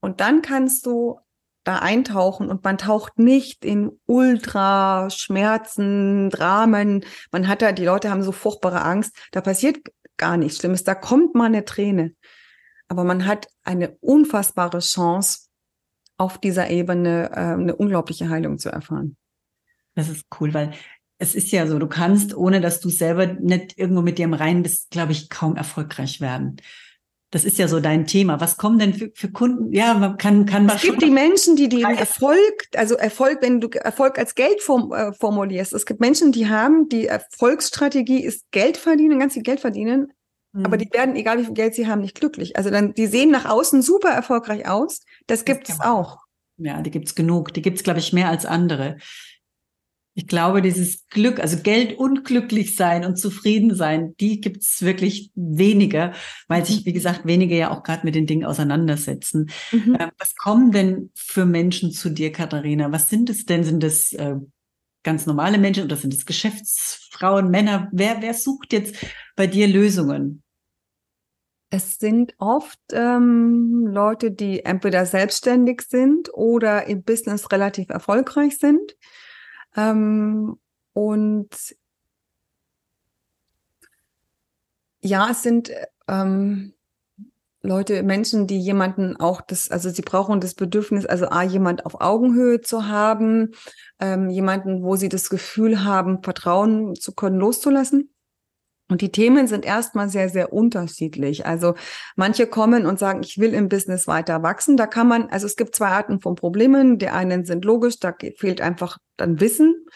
[0.00, 1.18] Und dann kannst du
[1.64, 7.06] da eintauchen und man taucht nicht in Ultraschmerzen, Dramen.
[7.30, 9.16] Man hat da, die Leute haben so furchtbare Angst.
[9.30, 9.78] Da passiert
[10.18, 10.84] gar nichts Schlimmes.
[10.84, 12.14] Da kommt mal eine Träne.
[12.88, 15.48] Aber man hat eine unfassbare Chance,
[16.18, 19.16] auf dieser Ebene äh, eine unglaubliche Heilung zu erfahren.
[19.94, 20.74] Das ist cool, weil
[21.22, 24.34] es ist ja so, du kannst, ohne dass du selber nicht irgendwo mit dir im
[24.34, 26.56] Reinen bist, glaube ich, kaum erfolgreich werden.
[27.30, 28.40] Das ist ja so dein Thema.
[28.40, 29.72] Was kommen denn für, für Kunden?
[29.72, 30.76] Ja, man kann, kann man.
[30.76, 34.92] Es gibt die Menschen, die den Erfolg, also Erfolg, wenn du Erfolg als Geld form,
[34.92, 35.72] äh, formulierst.
[35.72, 40.12] Es gibt Menschen, die haben, die Erfolgsstrategie ist Geld verdienen, ganz viel Geld verdienen.
[40.52, 40.66] Mhm.
[40.66, 42.56] Aber die werden, egal wie viel Geld sie haben, nicht glücklich.
[42.56, 45.00] Also dann, die sehen nach außen super erfolgreich aus.
[45.28, 46.18] Das gibt es auch.
[46.58, 47.54] Ja, die gibt's genug.
[47.54, 48.98] Die gibt's, glaube ich, mehr als andere.
[50.14, 55.30] Ich glaube, dieses Glück, also Geld und glücklich sein und zufrieden sein, die gibt's wirklich
[55.34, 56.12] weniger,
[56.48, 59.50] weil sich, wie gesagt, wenige ja auch gerade mit den Dingen auseinandersetzen.
[59.70, 59.94] Mhm.
[59.94, 62.92] Äh, was kommen denn für Menschen zu dir, Katharina?
[62.92, 63.64] Was sind es denn?
[63.64, 64.34] Sind das äh,
[65.02, 67.88] ganz normale Menschen oder sind es Geschäftsfrauen, Männer?
[67.92, 68.96] Wer, wer sucht jetzt
[69.34, 70.42] bei dir Lösungen?
[71.70, 78.94] Es sind oft ähm, Leute, die entweder selbstständig sind oder im Business relativ erfolgreich sind.
[79.76, 80.58] Ähm,
[80.92, 81.48] und
[85.00, 85.70] ja, es sind
[86.08, 86.74] ähm,
[87.62, 92.00] Leute, Menschen, die jemanden auch das, also sie brauchen das Bedürfnis, also A, jemand auf
[92.00, 93.52] Augenhöhe zu haben,
[94.00, 98.12] ähm, jemanden, wo sie das Gefühl haben, vertrauen zu können, loszulassen.
[98.92, 101.46] Und die Themen sind erstmal sehr, sehr unterschiedlich.
[101.46, 101.72] Also
[102.14, 104.76] manche kommen und sagen, ich will im Business weiter wachsen.
[104.76, 106.98] Da kann man, also es gibt zwei Arten von Problemen.
[106.98, 109.86] Die einen sind logisch, da fehlt einfach dann Wissen.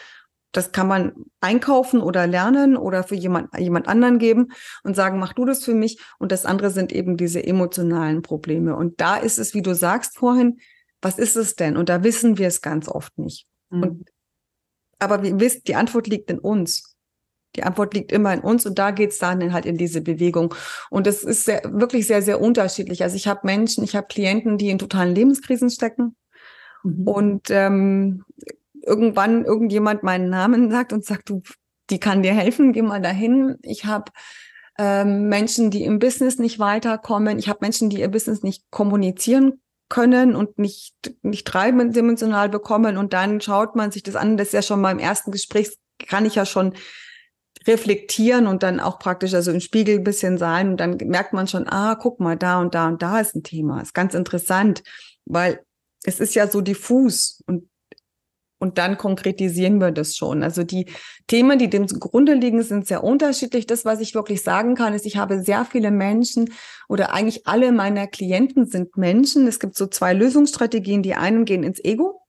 [0.51, 4.47] Das kann man einkaufen oder lernen oder für jemand, jemand anderen geben
[4.83, 6.01] und sagen, mach du das für mich.
[6.17, 8.75] Und das andere sind eben diese emotionalen Probleme.
[8.75, 10.57] Und da ist es, wie du sagst vorhin,
[11.03, 11.77] was ist es denn?
[11.77, 13.45] Und da wissen wir es ganz oft nicht.
[13.69, 13.83] Mhm.
[13.83, 14.09] Und,
[14.97, 16.96] aber wie wisst, die Antwort liegt in uns.
[17.55, 20.53] Die Antwort liegt immer in uns und da geht's dann halt in diese Bewegung.
[20.89, 23.03] Und das ist sehr, wirklich sehr, sehr unterschiedlich.
[23.03, 26.15] Also ich habe Menschen, ich habe Klienten, die in totalen Lebenskrisen stecken.
[26.83, 27.07] Mhm.
[27.07, 28.23] Und ähm,
[28.85, 31.41] irgendwann irgendjemand meinen Namen sagt und sagt, du,
[31.89, 33.57] die kann dir helfen, geh mal dahin.
[33.61, 34.11] Ich habe
[34.77, 37.39] ähm, Menschen, die im Business nicht weiterkommen.
[37.39, 42.97] Ich habe Menschen, die ihr Business nicht kommunizieren können und nicht, nicht dreidimensional bekommen.
[42.97, 44.37] Und dann schaut man sich das an.
[44.37, 46.73] Das ist ja schon mal im ersten Gespräch, kann ich ja schon
[47.67, 51.47] reflektieren und dann auch praktisch also im Spiegel ein bisschen sein und dann merkt man
[51.47, 53.81] schon, ah, guck mal, da und da und da ist ein Thema.
[53.81, 54.83] Ist ganz interessant,
[55.25, 55.61] weil
[56.03, 57.69] es ist ja so diffus und
[58.59, 60.41] und dann konkretisieren wir das schon.
[60.41, 60.87] Also die
[61.27, 63.67] Themen, die dem zugrunde liegen, sind sehr unterschiedlich.
[63.67, 66.51] Das, was ich wirklich sagen kann, ist, ich habe sehr viele Menschen
[66.87, 69.47] oder eigentlich alle meiner Klienten sind Menschen.
[69.47, 71.03] Es gibt so zwei Lösungsstrategien.
[71.03, 72.21] Die einen gehen ins Ego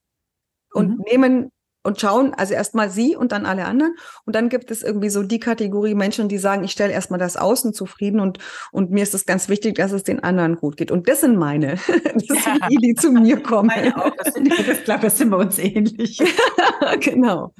[0.73, 1.05] und mhm.
[1.11, 1.51] nehmen
[1.89, 3.97] und schauen, also erstmal sie und dann alle anderen.
[4.27, 7.37] Und dann gibt es irgendwie so die Kategorie Menschen, die sagen, ich stelle erstmal das
[7.37, 8.39] Außen zufrieden und,
[8.71, 10.91] und mir ist es ganz wichtig, dass es den anderen gut geht.
[10.91, 11.79] Und das sind meine.
[12.29, 13.69] Das sind die, die zu mir kommen.
[13.69, 14.11] Meine auch.
[14.17, 16.19] Das, sind, das glaube ich, sind wir uns ähnlich.
[17.01, 17.53] genau.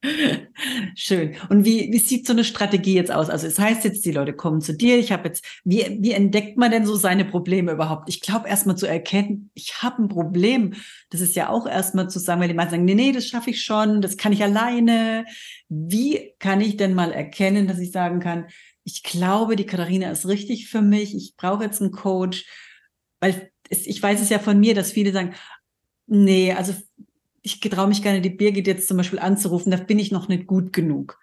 [0.94, 1.36] Schön.
[1.48, 3.28] Und wie, wie sieht so eine Strategie jetzt aus?
[3.28, 4.96] Also es heißt jetzt, die Leute kommen zu dir.
[4.98, 8.08] Ich habe jetzt, wie, wie entdeckt man denn so seine Probleme überhaupt?
[8.08, 10.74] Ich glaube erstmal zu erkennen, ich habe ein Problem.
[11.10, 13.50] Das ist ja auch erstmal zu sagen, weil die meisten sagen, nee, nee, das schaffe
[13.50, 15.24] ich schon, das kann ich alleine.
[15.68, 18.46] Wie kann ich denn mal erkennen, dass ich sagen kann,
[18.84, 22.46] ich glaube, die Katharina ist richtig für mich, ich brauche jetzt einen Coach,
[23.20, 25.34] weil es, ich weiß es ja von mir, dass viele sagen,
[26.06, 26.72] nee, also
[27.48, 30.46] ich traue mich gerne, die Birgit jetzt zum Beispiel anzurufen, da bin ich noch nicht
[30.46, 31.18] gut genug.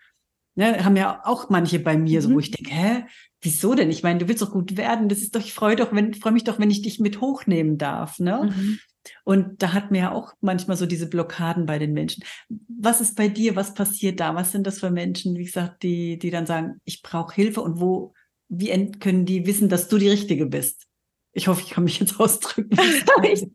[0.58, 2.24] Ne, haben ja auch manche bei mir, mhm.
[2.24, 2.40] so wo mhm.
[2.40, 3.04] ich denke, hä,
[3.42, 3.92] wieso denn?
[3.92, 5.10] Ich meine, du willst doch gut werden.
[5.10, 7.78] Das ist doch, ich freue doch, wenn, freue mich doch, wenn ich dich mit hochnehmen
[7.78, 8.20] darf.
[8.20, 8.52] Ne?
[8.56, 8.80] Mhm.
[9.26, 12.24] Und da hat mir ja auch manchmal so diese Blockaden bei den Menschen.
[12.50, 13.58] Was ist bei dir?
[13.58, 14.34] Was passiert da?
[14.34, 17.82] Was sind das für Menschen, wie gesagt, die, die dann sagen, ich brauche Hilfe und
[17.82, 18.14] wo,
[18.48, 20.88] wie können die wissen, dass du die Richtige bist?
[21.34, 22.78] Ich hoffe, ich kann mich jetzt ausdrücken.
[23.24, 23.46] Ich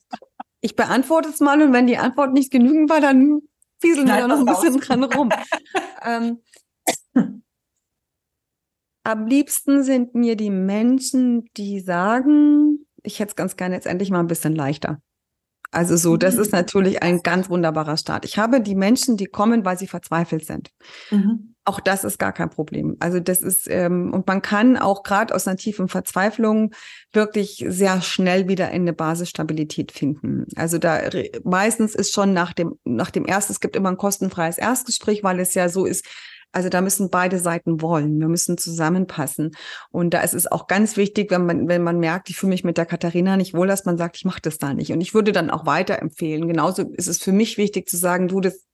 [0.76, 3.40] beantworte es mal und wenn die Antwort nicht genügend war, dann
[3.80, 4.86] fieseln wir da noch ein bisschen aus.
[4.86, 5.30] dran rum.
[6.04, 6.38] ähm,
[9.04, 14.10] am liebsten sind mir die Menschen, die sagen, ich hätte es ganz gerne jetzt endlich
[14.10, 15.00] mal ein bisschen leichter.
[15.70, 16.42] Also so, das mhm.
[16.42, 18.24] ist natürlich ein ganz wunderbarer Start.
[18.24, 20.70] Ich habe die Menschen, die kommen, weil sie verzweifelt sind.
[21.10, 21.54] Mhm.
[21.70, 22.96] Auch das ist gar kein Problem.
[22.98, 26.72] Also das ist, ähm, und man kann auch gerade aus einer tiefen Verzweiflung
[27.12, 30.46] wirklich sehr schnell wieder in eine Basisstabilität finden.
[30.56, 30.98] Also da
[31.44, 35.38] meistens ist schon nach dem, nach dem ersten, es gibt immer ein kostenfreies Erstgespräch, weil
[35.38, 36.09] es ja so ist,
[36.50, 38.18] also da müssen beide Seiten wollen.
[38.18, 39.52] Wir müssen zusammenpassen.
[39.92, 42.64] Und da ist es auch ganz wichtig, wenn man, wenn man merkt, ich fühle mich
[42.64, 44.90] mit der Katharina nicht wohl, dass man sagt, ich mache das da nicht.
[44.90, 46.48] Und ich würde dann auch weiterempfehlen.
[46.48, 48.66] Genauso ist es für mich wichtig zu sagen, du, das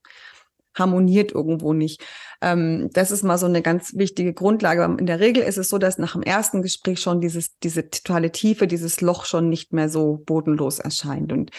[0.77, 2.03] harmoniert irgendwo nicht.
[2.41, 4.83] Ähm, das ist mal so eine ganz wichtige Grundlage.
[4.99, 8.31] In der Regel ist es so, dass nach dem ersten Gespräch schon dieses, diese totale
[8.31, 11.31] Tiefe, dieses Loch schon nicht mehr so bodenlos erscheint.
[11.31, 11.51] Und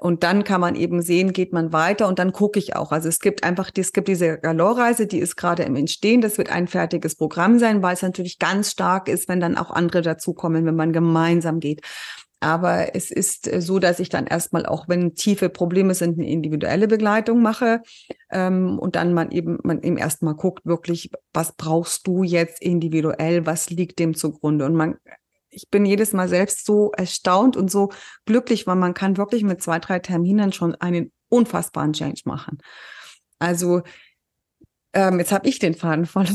[0.00, 2.92] und dann kann man eben sehen, geht man weiter und dann gucke ich auch.
[2.92, 6.20] Also es gibt einfach, es gibt diese Galore-Reise, die ist gerade im Entstehen.
[6.20, 9.70] Das wird ein fertiges Programm sein, weil es natürlich ganz stark ist, wenn dann auch
[9.70, 11.82] andere dazukommen, wenn man gemeinsam geht.
[12.44, 16.28] Aber es ist äh, so, dass ich dann erstmal auch, wenn tiefe Probleme sind, eine
[16.28, 17.80] individuelle Begleitung mache
[18.30, 23.46] ähm, und dann man eben man eben erstmal guckt, wirklich, was brauchst du jetzt individuell,
[23.46, 24.66] was liegt dem zugrunde?
[24.66, 24.96] Und man
[25.48, 27.90] ich bin jedes Mal selbst so erstaunt und so
[28.26, 32.58] glücklich, weil man kann wirklich mit zwei, drei Terminen schon einen unfassbaren Change machen.
[33.38, 33.82] Also
[34.94, 36.26] ähm, jetzt habe ich den Faden voll.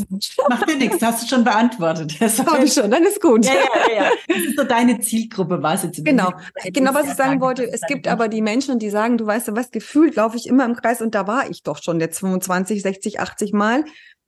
[0.50, 2.16] Macht dir nichts, hast du schon beantwortet.
[2.20, 3.46] Das habe ich schon, dann ist gut.
[3.46, 4.12] Ja, ja, ja.
[4.28, 6.04] Das ist so deine Zielgruppe, was jetzt.
[6.04, 6.32] Genau,
[6.66, 7.64] genau, was ich sagen wollte.
[7.72, 10.66] Es gibt aber die Menschen, die sagen, du weißt ja was, gefühlt laufe ich immer
[10.66, 13.86] im Kreis und da war ich doch schon jetzt 25, 60, 80 Mal.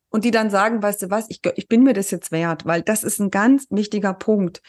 [0.10, 2.82] und die dann sagen, weißt du was, ich, ich bin mir das jetzt wert, weil
[2.82, 4.62] das ist ein ganz wichtiger Punkt.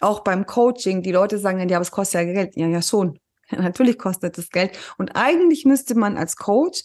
[0.00, 2.56] Auch beim Coaching, die Leute sagen dann, ja, aber es kostet ja Geld.
[2.56, 3.18] Ja, ja, schon.
[3.50, 4.78] Natürlich kostet es Geld.
[4.98, 6.82] Und eigentlich müsste man als Coach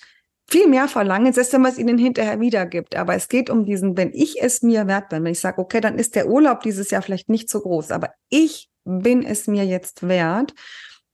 [0.50, 2.96] viel mehr verlangen, selbst wenn man es ihnen hinterher wiedergibt.
[2.96, 5.82] Aber es geht um diesen, wenn ich es mir wert bin, wenn ich sage, okay,
[5.82, 9.66] dann ist der Urlaub dieses Jahr vielleicht nicht so groß, aber ich bin es mir
[9.66, 10.54] jetzt wert.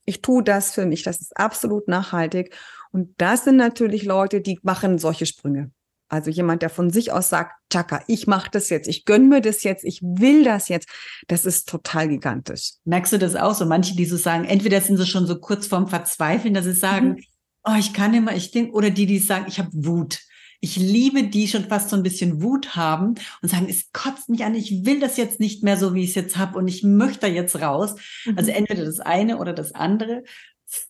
[0.05, 1.03] Ich tue das für mich.
[1.03, 2.55] Das ist absolut nachhaltig.
[2.91, 5.71] Und das sind natürlich Leute, die machen solche Sprünge.
[6.11, 9.41] Also jemand, der von sich aus sagt, Chaka, ich mache das jetzt, ich gönn mir
[9.41, 10.89] das jetzt, ich will das jetzt,
[11.27, 12.71] das ist total gigantisch.
[12.85, 13.67] Merkst du das auch so?
[13.67, 17.09] Manche, die so sagen, entweder sind sie schon so kurz vorm Verzweifeln, dass sie sagen,
[17.09, 17.23] mhm.
[17.63, 20.19] Oh, ich kann immer, ich denke, oder die, die sagen, ich habe Wut.
[20.61, 24.43] Ich liebe die schon fast so ein bisschen Wut haben und sagen, es kotzt mich
[24.43, 26.83] an, ich will das jetzt nicht mehr so, wie ich es jetzt habe und ich
[26.83, 27.95] möchte da jetzt raus.
[28.25, 28.37] Mhm.
[28.37, 30.23] Also entweder das eine oder das andere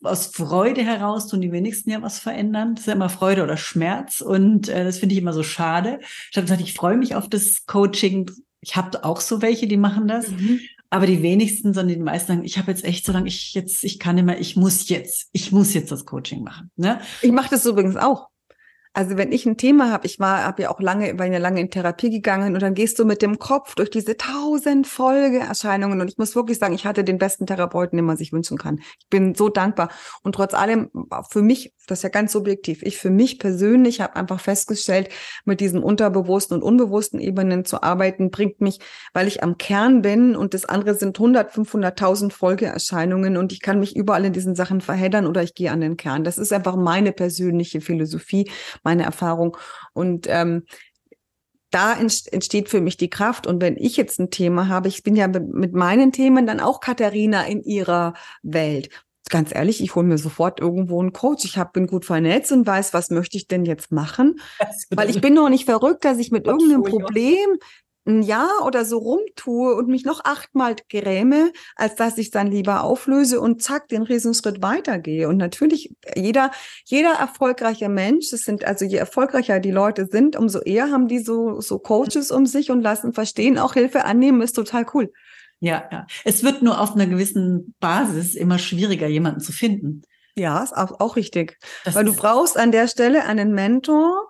[0.03, 2.75] aus Freude heraus tun die wenigsten ja was verändern.
[2.75, 5.99] Das ist ja immer Freude oder Schmerz und äh, das finde ich immer so schade.
[6.31, 8.29] Ich habe gesagt, ich freue mich auf das Coaching.
[8.61, 10.29] Ich habe auch so welche, die machen das.
[10.29, 10.59] Mhm.
[10.91, 13.83] Aber die wenigsten, sondern die meisten sagen, ich habe jetzt echt so lange, ich jetzt,
[13.83, 16.71] ich kann immer, ich muss jetzt, ich muss jetzt das Coaching machen.
[16.77, 16.99] Ne?
[17.21, 18.28] Ich mache das übrigens auch.
[18.99, 21.61] Also wenn ich ein Thema habe, ich war, habe ja auch lange, war ja lange
[21.61, 26.09] in Therapie gegangen und dann gehst du mit dem Kopf durch diese tausend Folgeerscheinungen und
[26.09, 28.81] ich muss wirklich sagen, ich hatte den besten Therapeuten, den man sich wünschen kann.
[28.99, 29.87] Ich bin so dankbar
[30.21, 30.91] und trotz allem
[31.29, 35.07] für mich, das ist ja ganz subjektiv, ich für mich persönlich habe einfach festgestellt,
[35.45, 38.81] mit diesen unterbewussten und unbewussten Ebenen zu arbeiten, bringt mich,
[39.13, 43.79] weil ich am Kern bin und das andere sind 100, 500.000 Folgeerscheinungen und ich kann
[43.79, 46.25] mich überall in diesen Sachen verheddern oder ich gehe an den Kern.
[46.25, 48.51] Das ist einfach meine persönliche Philosophie
[48.89, 49.55] meine Erfahrung.
[49.93, 50.63] Und ähm,
[51.71, 53.45] da entsteht für mich die Kraft.
[53.45, 56.79] Und wenn ich jetzt ein Thema habe, ich bin ja mit meinen Themen dann auch
[56.79, 58.89] Katharina in ihrer Welt.
[59.29, 61.45] Ganz ehrlich, ich hole mir sofort irgendwo einen Coach.
[61.45, 64.39] Ich hab, bin gut vernetzt und weiß, was möchte ich denn jetzt machen.
[64.89, 67.59] Weil ich bin noch nicht verrückt, dass ich mit irgendeinem Problem
[68.05, 72.83] ein Jahr oder so rumtue und mich noch achtmal gräme, als dass ich dann lieber
[72.83, 75.27] auflöse und zack, den Riesenschritt weitergehe.
[75.27, 76.51] Und natürlich, jeder,
[76.85, 81.19] jeder erfolgreiche Mensch, es sind also je erfolgreicher die Leute sind, umso eher haben die
[81.19, 85.11] so, so Coaches um sich und lassen verstehen, auch Hilfe annehmen ist total cool.
[85.59, 86.07] Ja, ja.
[86.23, 90.03] Es wird nur auf einer gewissen Basis immer schwieriger, jemanden zu finden.
[90.39, 91.57] Ja, ist auch, auch richtig.
[91.83, 94.28] Das Weil du brauchst an der Stelle einen Mentor,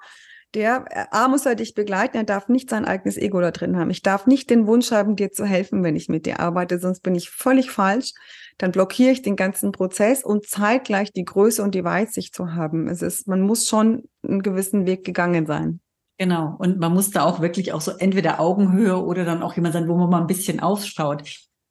[0.53, 3.77] der äh, A muss er dich begleiten, er darf nicht sein eigenes Ego da drin
[3.77, 3.89] haben.
[3.89, 7.01] Ich darf nicht den Wunsch haben, dir zu helfen, wenn ich mit dir arbeite, sonst
[7.01, 8.13] bin ich völlig falsch.
[8.57, 12.87] Dann blockiere ich den ganzen Prozess und zeitgleich die Größe und die Weitsicht zu haben.
[12.87, 15.79] Es ist, man muss schon einen gewissen Weg gegangen sein.
[16.17, 16.55] Genau.
[16.59, 19.87] Und man muss da auch wirklich auch so entweder Augenhöhe oder dann auch jemand sein,
[19.87, 21.23] wo man mal ein bisschen aufschaut.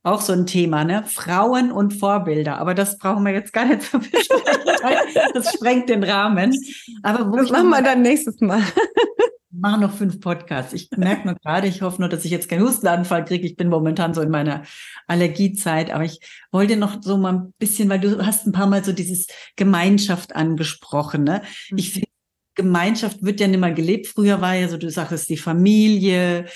[0.03, 1.05] Auch so ein Thema, ne?
[1.05, 2.57] Frauen und Vorbilder.
[2.57, 4.68] Aber das brauchen wir jetzt gar nicht zu besprechen.
[5.35, 6.57] Das sprengt den Rahmen.
[7.03, 8.63] Aber das machen wir dann nächstes Mal.
[9.51, 10.73] Machen noch fünf Podcasts.
[10.73, 13.47] Ich merke nur gerade, ich hoffe nur, dass ich jetzt keinen Hustenanfall kriege.
[13.47, 14.63] Ich bin momentan so in meiner
[15.07, 15.91] Allergiezeit.
[15.91, 16.21] Aber ich
[16.53, 19.27] wollte noch so mal ein bisschen, weil du hast ein paar Mal so dieses
[19.57, 21.25] Gemeinschaft angesprochen.
[21.25, 21.43] Ne?
[21.77, 21.93] Ich mhm.
[21.93, 22.09] finde,
[22.55, 24.09] Gemeinschaft wird ja nicht mehr gelebt.
[24.09, 26.47] Früher war ja so, du sagst die Familie,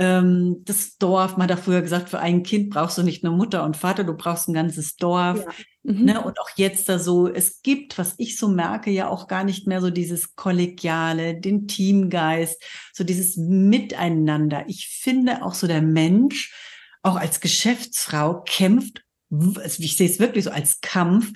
[0.00, 3.64] ähm, das Dorf, man hat früher gesagt, für ein Kind brauchst du nicht nur Mutter
[3.64, 5.44] und Vater, du brauchst ein ganzes Dorf.
[5.44, 5.52] Ja.
[5.92, 6.04] Mhm.
[6.06, 6.24] Ne?
[6.24, 9.66] Und auch jetzt da so, es gibt, was ich so merke, ja auch gar nicht
[9.66, 12.62] mehr so dieses Kollegiale, den Teamgeist,
[12.94, 14.64] so dieses Miteinander.
[14.68, 16.54] Ich finde auch so der Mensch,
[17.02, 21.30] auch als Geschäftsfrau, kämpft, also ich sehe es wirklich so als Kampf,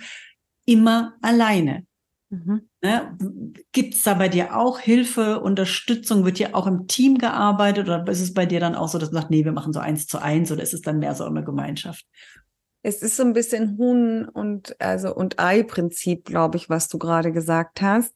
[0.65, 1.87] immer alleine.
[2.31, 2.71] Mhm.
[2.85, 3.17] Ne?
[3.73, 6.27] Gibt es da bei dir auch Hilfe, Unterstützung?
[6.27, 9.11] Wird hier auch im Team gearbeitet oder ist es bei dir dann auch so, dass
[9.11, 11.25] man sagt, nee, wir machen so eins zu eins oder ist es dann mehr so
[11.25, 12.05] eine Gemeinschaft?
[12.83, 17.33] Es ist so ein bisschen Huhn und also und Ei-Prinzip, glaube ich, was du gerade
[17.33, 18.13] gesagt hast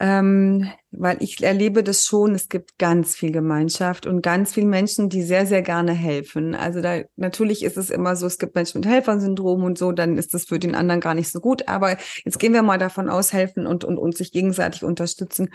[0.00, 5.08] ähm, weil ich erlebe das schon, es gibt ganz viel Gemeinschaft und ganz viele Menschen,
[5.08, 6.54] die sehr, sehr gerne helfen.
[6.54, 10.18] Also da natürlich ist es immer so, es gibt Menschen mit Helfersyndrom und so, dann
[10.18, 11.68] ist das für den anderen gar nicht so gut.
[11.68, 15.50] Aber jetzt gehen wir mal davon aus, helfen und, und, und sich gegenseitig unterstützen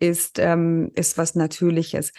[0.00, 2.12] ist, ähm, ist was Natürliches.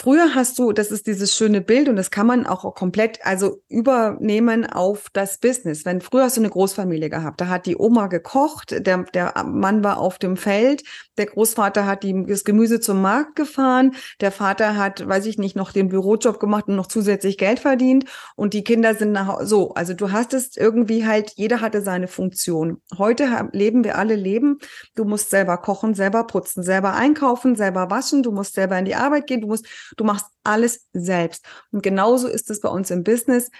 [0.00, 3.62] Früher hast du, das ist dieses schöne Bild und das kann man auch komplett, also
[3.68, 5.84] übernehmen auf das Business.
[5.84, 9.82] Wenn früher hast du eine Großfamilie gehabt, da hat die Oma gekocht, der, der Mann
[9.82, 10.84] war auf dem Feld,
[11.16, 15.56] der Großvater hat die, das Gemüse zum Markt gefahren, der Vater hat, weiß ich nicht,
[15.56, 18.04] noch den Bürojob gemacht und noch zusätzlich Geld verdient
[18.36, 22.06] und die Kinder sind nach, so, also du hast es irgendwie halt, jeder hatte seine
[22.06, 22.80] Funktion.
[22.98, 24.60] Heute leben wir alle Leben.
[24.94, 28.94] Du musst selber kochen, selber putzen, selber einkaufen, selber waschen, du musst selber in die
[28.94, 31.44] Arbeit gehen, du musst Du machst alles selbst.
[31.70, 33.50] Und genauso ist es bei uns im Business.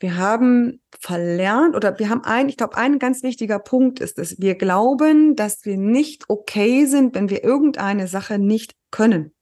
[0.00, 4.40] Wir haben verlernt oder wir haben ein, ich glaube, ein ganz wichtiger Punkt ist es.
[4.40, 9.34] Wir glauben, dass wir nicht okay sind, wenn wir irgendeine Sache nicht können.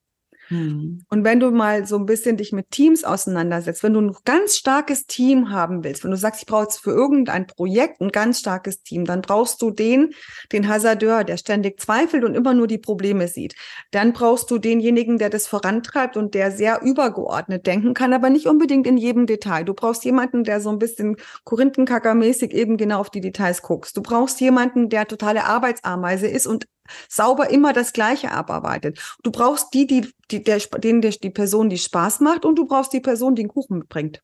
[0.51, 1.05] Mhm.
[1.09, 4.57] Und wenn du mal so ein bisschen dich mit Teams auseinandersetzt, wenn du ein ganz
[4.57, 8.82] starkes Team haben willst, wenn du sagst, ich brauche für irgendein Projekt ein ganz starkes
[8.82, 10.12] Team, dann brauchst du den,
[10.53, 13.55] den Hasardeur, der ständig zweifelt und immer nur die Probleme sieht.
[13.90, 18.47] Dann brauchst du denjenigen, der das vorantreibt und der sehr übergeordnet denken kann, aber nicht
[18.47, 19.64] unbedingt in jedem Detail.
[19.64, 23.97] Du brauchst jemanden, der so ein bisschen Korinthenkackermäßig eben genau auf die Details guckst.
[23.97, 26.66] Du brauchst jemanden, der totale Arbeitsameise ist und
[27.09, 29.16] sauber immer das Gleiche abarbeitet.
[29.22, 32.66] Du brauchst die, die, die der, denen der, die Person, die Spaß macht und du
[32.66, 34.22] brauchst die Person, die den Kuchen mitbringt.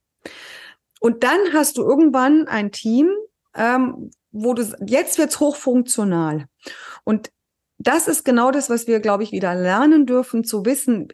[1.00, 3.10] Und dann hast du irgendwann ein Team,
[3.54, 6.46] ähm, wo du, jetzt wird's hochfunktional.
[7.04, 7.30] Und
[7.82, 11.08] das ist genau das, was wir, glaube ich, wieder lernen dürfen, zu wissen,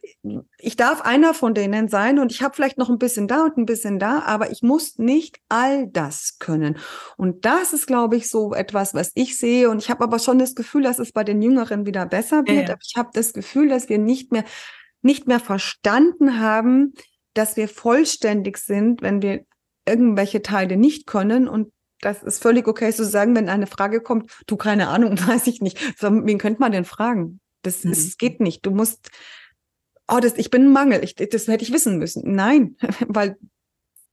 [0.58, 3.56] ich darf einer von denen sein und ich habe vielleicht noch ein bisschen da und
[3.56, 6.76] ein bisschen da, aber ich muss nicht all das können.
[7.16, 9.70] Und das ist, glaube ich, so etwas, was ich sehe.
[9.70, 12.68] Und ich habe aber schon das Gefühl, dass es bei den Jüngeren wieder besser wird.
[12.68, 12.76] Ja, ja.
[12.84, 14.44] Ich habe das Gefühl, dass wir nicht mehr,
[15.08, 16.92] nicht mehr verstanden haben,
[17.32, 19.46] dass wir vollständig sind, wenn wir
[19.86, 24.30] irgendwelche Teile nicht können und das ist völlig okay zu sagen, wenn eine Frage kommt,
[24.46, 25.78] du keine Ahnung, weiß ich nicht.
[25.98, 27.40] So, wen könnte man denn fragen?
[27.62, 27.92] Das mhm.
[27.92, 28.66] ist, geht nicht.
[28.66, 29.08] Du musst,
[30.08, 32.34] oh, das, ich bin ein Mangel, ich, das hätte ich wissen müssen.
[32.34, 32.76] Nein,
[33.08, 33.36] weil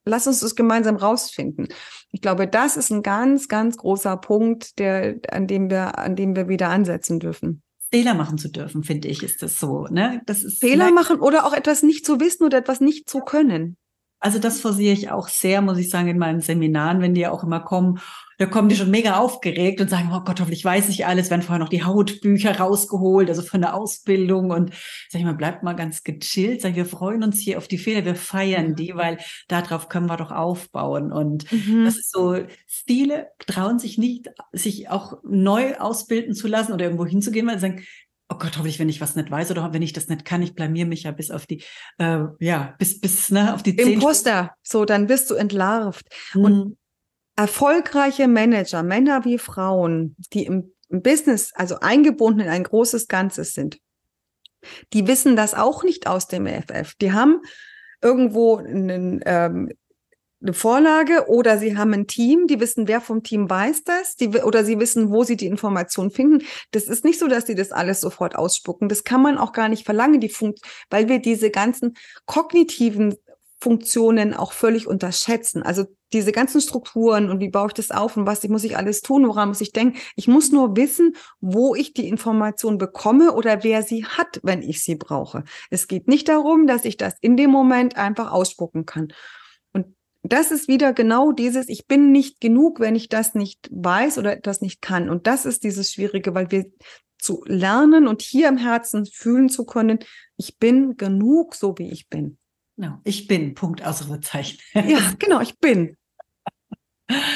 [0.05, 1.67] lass uns das gemeinsam rausfinden.
[2.11, 6.37] Ich glaube, das ist ein ganz, ganz großer Punkt, der, an dem wir, an dem
[6.37, 7.61] wir wieder ansetzen dürfen.
[7.95, 9.87] Fehler machen zu dürfen, finde ich, ist das so.
[9.89, 10.21] Ne?
[10.25, 13.77] Das ist Fehler machen oder auch etwas nicht zu wissen oder etwas nicht zu können.
[14.25, 17.29] Also das forciere ich auch sehr, muss ich sagen, in meinen Seminaren, wenn die ja
[17.29, 17.99] auch immer kommen.
[18.39, 21.43] Da kommen die schon mega aufgeregt und sagen, oh Gott, hoffentlich weiß ich alles, werden
[21.43, 24.49] vorher noch die Hautbücher rausgeholt, also von der Ausbildung.
[24.49, 24.71] Und
[25.09, 26.61] sag ich mal, bleibt mal ganz gechillt.
[26.61, 30.07] Sag ich, wir freuen uns hier auf die Fehler, wir feiern die, weil darauf können
[30.07, 31.11] wir doch aufbauen.
[31.11, 31.85] Und mhm.
[31.85, 37.05] das ist so, viele trauen sich nicht, sich auch neu ausbilden zu lassen oder irgendwo
[37.05, 37.83] hinzugehen, weil sie sagen,
[38.29, 40.55] oh Gott, hoffentlich, wenn ich was nicht weiß oder wenn ich das nicht kann, ich
[40.55, 41.63] blamier mich ja bis auf die,
[41.99, 44.55] äh, ja, bis, bis, ne, auf die Zehn Imposter.
[44.63, 46.07] So, dann wirst du entlarvt.
[46.33, 46.43] Mhm.
[46.43, 46.77] Und
[47.35, 53.53] erfolgreiche Manager, Männer wie Frauen, die im, im Business, also eingebunden in ein großes Ganzes
[53.53, 53.77] sind,
[54.93, 56.95] die wissen das auch nicht aus dem EFF.
[56.95, 57.41] Die haben
[58.01, 59.71] irgendwo einen, ähm,
[60.45, 64.29] eine Vorlage oder sie haben ein Team, die wissen, wer vom Team weiß das, die,
[64.29, 66.45] oder sie wissen, wo sie die Information finden.
[66.71, 68.87] Das ist nicht so, dass sie das alles sofort ausspucken.
[68.87, 73.15] Das kann man auch gar nicht verlangen, die Funkt, weil wir diese ganzen kognitiven
[73.59, 75.63] Funktionen auch völlig unterschätzen.
[75.63, 79.01] Also diese ganzen Strukturen und wie baue ich das auf und was muss ich alles
[79.01, 79.97] tun, woran muss ich denken.
[80.15, 84.83] Ich muss nur wissen, wo ich die Information bekomme oder wer sie hat, wenn ich
[84.83, 85.43] sie brauche.
[85.71, 89.07] Es geht nicht darum, dass ich das in dem Moment einfach ausspucken kann
[90.31, 94.35] das ist wieder genau dieses, ich bin nicht genug, wenn ich das nicht weiß oder
[94.35, 95.09] das nicht kann.
[95.09, 96.65] Und das ist dieses Schwierige, weil wir
[97.17, 99.99] zu lernen und hier im Herzen fühlen zu können,
[100.37, 102.37] ich bin genug, so wie ich bin.
[102.77, 104.59] Ja, ich bin, Punkt, Ausrufezeichen.
[104.73, 105.97] Ja, genau, ich bin.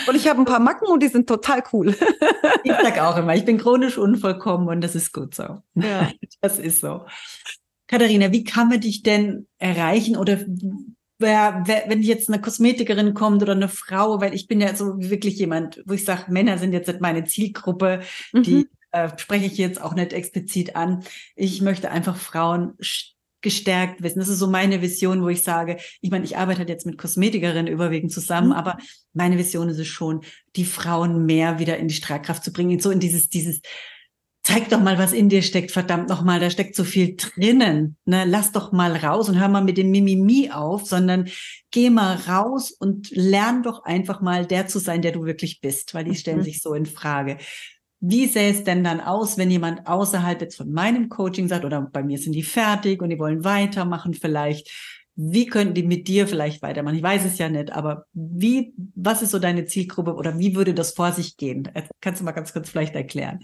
[0.08, 1.96] Und ich habe ein paar Macken und die sind total cool.
[2.64, 5.62] ich sage auch immer, ich bin chronisch unvollkommen und das ist gut so.
[5.76, 6.12] Ja.
[6.42, 7.06] Das ist so.
[7.88, 10.40] Katharina, wie kann man dich denn erreichen oder
[11.20, 14.94] wer, wer, wenn jetzt eine Kosmetikerin kommt oder eine Frau, weil ich bin ja so
[14.98, 18.02] wirklich jemand, wo ich sage, Männer sind jetzt meine Zielgruppe,
[18.34, 18.44] mhm.
[18.44, 21.04] die äh, spreche ich jetzt auch nicht explizit an.
[21.36, 22.74] Ich möchte einfach Frauen
[23.42, 24.20] gestärkt wissen.
[24.20, 26.98] Das ist so meine Vision, wo ich sage, ich meine, ich arbeite halt jetzt mit
[26.98, 28.54] Kosmetikerinnen überwiegend zusammen, mhm.
[28.54, 28.78] aber
[29.14, 30.22] meine Vision ist es schon,
[30.56, 33.62] die Frauen mehr wieder in die Strahlkraft zu bringen, so in dieses, dieses,
[34.44, 37.98] zeig doch mal, was in dir steckt, verdammt noch mal, da steckt so viel drinnen.
[38.06, 38.26] Ne?
[38.26, 41.30] Lass doch mal raus und hör mal mit dem Mimimi auf, sondern
[41.72, 45.94] geh mal raus und lern doch einfach mal der zu sein, der du wirklich bist,
[45.94, 46.44] weil die stellen mhm.
[46.44, 47.38] sich so in Frage.
[48.02, 51.82] Wie sähe es denn dann aus, wenn jemand außerhalb jetzt von meinem Coaching sagt, oder
[51.82, 54.72] bei mir sind die fertig und die wollen weitermachen vielleicht?
[55.22, 56.96] Wie könnten die mit dir vielleicht weitermachen?
[56.96, 60.74] Ich weiß es ja nicht, aber wie, was ist so deine Zielgruppe oder wie würde
[60.74, 61.70] das vor sich gehen?
[62.00, 63.40] Kannst du mal ganz kurz vielleicht erklären?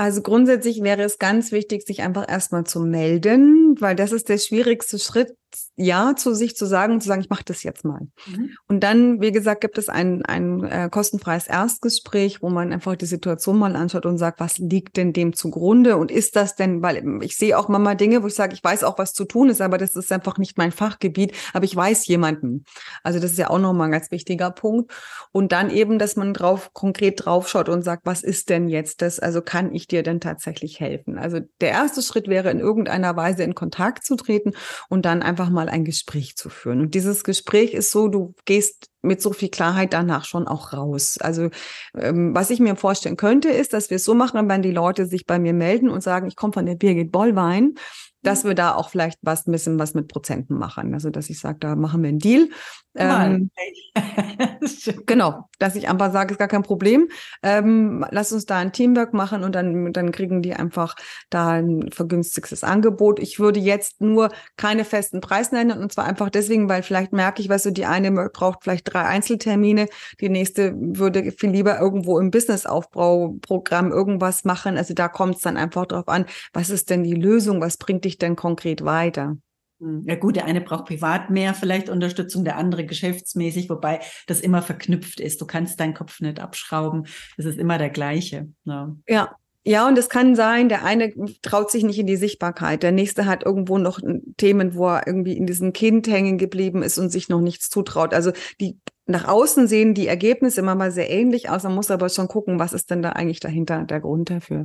[0.00, 4.38] Also grundsätzlich wäre es ganz wichtig, sich einfach erstmal zu melden, weil das ist der
[4.38, 5.34] schwierigste Schritt,
[5.76, 8.00] ja zu sich zu sagen und zu sagen, ich mache das jetzt mal.
[8.26, 8.50] Mhm.
[8.68, 13.06] Und dann, wie gesagt, gibt es ein, ein äh, kostenfreies Erstgespräch, wo man einfach die
[13.06, 17.22] Situation mal anschaut und sagt, was liegt denn dem zugrunde und ist das denn, weil
[17.22, 19.60] ich sehe auch mal Dinge, wo ich sage, ich weiß auch, was zu tun ist,
[19.60, 22.64] aber das ist einfach nicht mein Fachgebiet, aber ich weiß jemanden.
[23.02, 24.92] Also das ist ja auch nochmal ein ganz wichtiger Punkt.
[25.32, 29.18] Und dann eben, dass man drauf konkret draufschaut und sagt, was ist denn jetzt das?
[29.18, 31.18] Also kann ich dir denn tatsächlich helfen?
[31.18, 34.52] Also der erste Schritt wäre in irgendeiner Weise in Kontakt zu treten
[34.88, 36.80] und dann einfach mal ein Gespräch zu führen.
[36.80, 41.18] Und dieses Gespräch ist so, du gehst mit so viel Klarheit danach schon auch raus.
[41.18, 41.50] Also
[41.94, 45.06] ähm, was ich mir vorstellen könnte, ist, dass wir es so machen, wenn die Leute
[45.06, 47.74] sich bei mir melden und sagen, ich komme von der Birgit Bollwein,
[48.22, 48.48] dass mhm.
[48.48, 50.94] wir da auch vielleicht was ein bisschen was mit Prozenten machen.
[50.94, 52.48] Also dass ich sage, da machen wir einen Deal.
[52.96, 53.50] Ähm,
[55.06, 57.08] genau, dass ich einfach sage, ist gar kein Problem.
[57.42, 60.96] Ähm, lass uns da ein Teamwork machen und dann, dann kriegen die einfach
[61.30, 63.20] da ein vergünstigtes Angebot.
[63.20, 67.40] Ich würde jetzt nur keine festen Preis nennen und zwar einfach deswegen, weil vielleicht merke
[67.42, 69.86] ich, weißt du, die eine braucht vielleicht drei Einzeltermine,
[70.20, 74.76] die nächste würde viel lieber irgendwo im Businessaufbauprogramm irgendwas machen.
[74.76, 78.04] Also da kommt es dann einfach drauf an, was ist denn die Lösung, was bringt
[78.04, 79.36] dich denn konkret weiter?
[79.80, 80.04] Hm.
[80.06, 84.62] Ja gut, der eine braucht privat mehr vielleicht Unterstützung, der andere geschäftsmäßig, wobei das immer
[84.62, 85.40] verknüpft ist.
[85.40, 87.06] Du kannst deinen Kopf nicht abschrauben.
[87.36, 88.48] Es ist immer der gleiche.
[88.64, 88.94] Ja.
[89.08, 89.34] ja.
[89.64, 93.26] Ja, und es kann sein, der eine traut sich nicht in die Sichtbarkeit, der nächste
[93.26, 94.00] hat irgendwo noch
[94.38, 98.14] Themen, wo er irgendwie in diesem Kind hängen geblieben ist und sich noch nichts zutraut.
[98.14, 101.64] Also die nach außen sehen die Ergebnisse immer mal sehr ähnlich aus.
[101.64, 104.64] Man muss aber schon gucken, was ist denn da eigentlich dahinter der Grund dafür.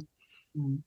[0.53, 0.83] Mhm.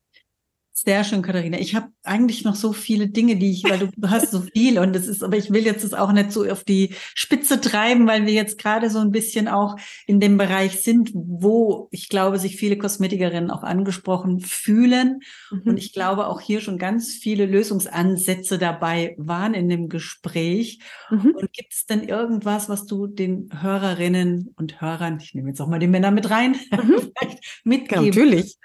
[0.85, 1.59] Sehr schön, Katharina.
[1.59, 4.95] Ich habe eigentlich noch so viele Dinge, die ich, weil du, hast so viel und
[4.95, 8.26] das ist, aber ich will jetzt das auch nicht so auf die Spitze treiben, weil
[8.26, 9.74] wir jetzt gerade so ein bisschen auch
[10.07, 15.20] in dem Bereich sind, wo ich glaube, sich viele Kosmetikerinnen auch angesprochen fühlen.
[15.51, 15.62] Mhm.
[15.64, 20.79] Und ich glaube auch hier schon ganz viele Lösungsansätze dabei waren in dem Gespräch.
[21.11, 21.35] Mhm.
[21.35, 25.68] Und gibt es denn irgendwas, was du den Hörerinnen und Hörern, ich nehme jetzt auch
[25.68, 27.11] mal die Männer mit rein, mhm.
[27.64, 28.05] mitgeben?
[28.05, 28.59] Ja, natürlich.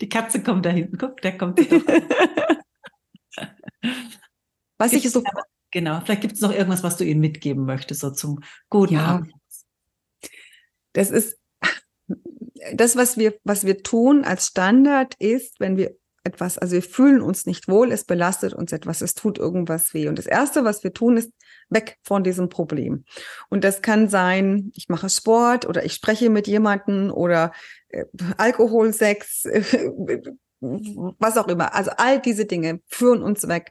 [0.00, 0.98] Die Katze kommt da hinten.
[0.98, 1.58] Guck, der kommt.
[4.78, 5.22] was ich so.
[5.70, 9.06] Genau, vielleicht gibt es noch irgendwas, was du ihnen mitgeben möchtest, so zum guten ja.
[9.06, 9.32] Abend.
[10.92, 11.38] Das ist
[12.72, 17.20] das, was wir, was wir tun als Standard ist, wenn wir etwas, also wir fühlen
[17.20, 20.08] uns nicht wohl, es belastet uns etwas, es tut irgendwas weh.
[20.08, 21.30] Und das Erste, was wir tun, ist
[21.68, 23.04] weg von diesem Problem.
[23.50, 27.52] Und das kann sein, ich mache Sport oder ich spreche mit jemandem oder
[27.88, 28.04] äh,
[28.38, 29.62] Alkohol, Sex, äh,
[31.18, 31.74] was auch immer.
[31.74, 33.70] Also all diese Dinge führen uns weg.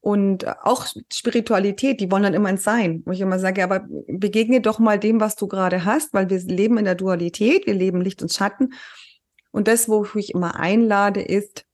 [0.00, 3.02] Und auch Spiritualität, die wollen dann immer ins Sein.
[3.04, 6.38] Wo ich immer sage, aber begegne doch mal dem, was du gerade hast, weil wir
[6.40, 8.72] leben in der Dualität, wir leben Licht und Schatten.
[9.52, 11.64] Und das, wo ich immer einlade, ist,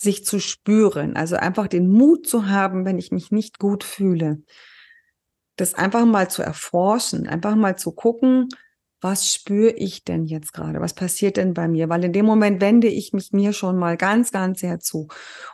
[0.00, 1.16] sich zu spüren.
[1.16, 4.42] Also einfach den Mut zu haben, wenn ich mich nicht gut fühle.
[5.56, 8.48] Das einfach mal zu erforschen, einfach mal zu gucken,
[9.04, 10.80] was spüre ich denn jetzt gerade?
[10.80, 11.90] Was passiert denn bei mir?
[11.90, 15.08] Weil in dem Moment wende ich mich mir schon mal ganz, ganz sehr zu.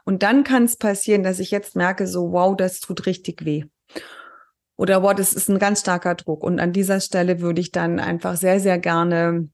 [0.05, 3.65] Und dann kann es passieren, dass ich jetzt merke, so, wow, das tut richtig weh.
[4.77, 6.45] Oder wow, das ist ein ganz starker Druck.
[6.45, 9.49] Und an dieser Stelle würde ich dann einfach sehr, sehr gerne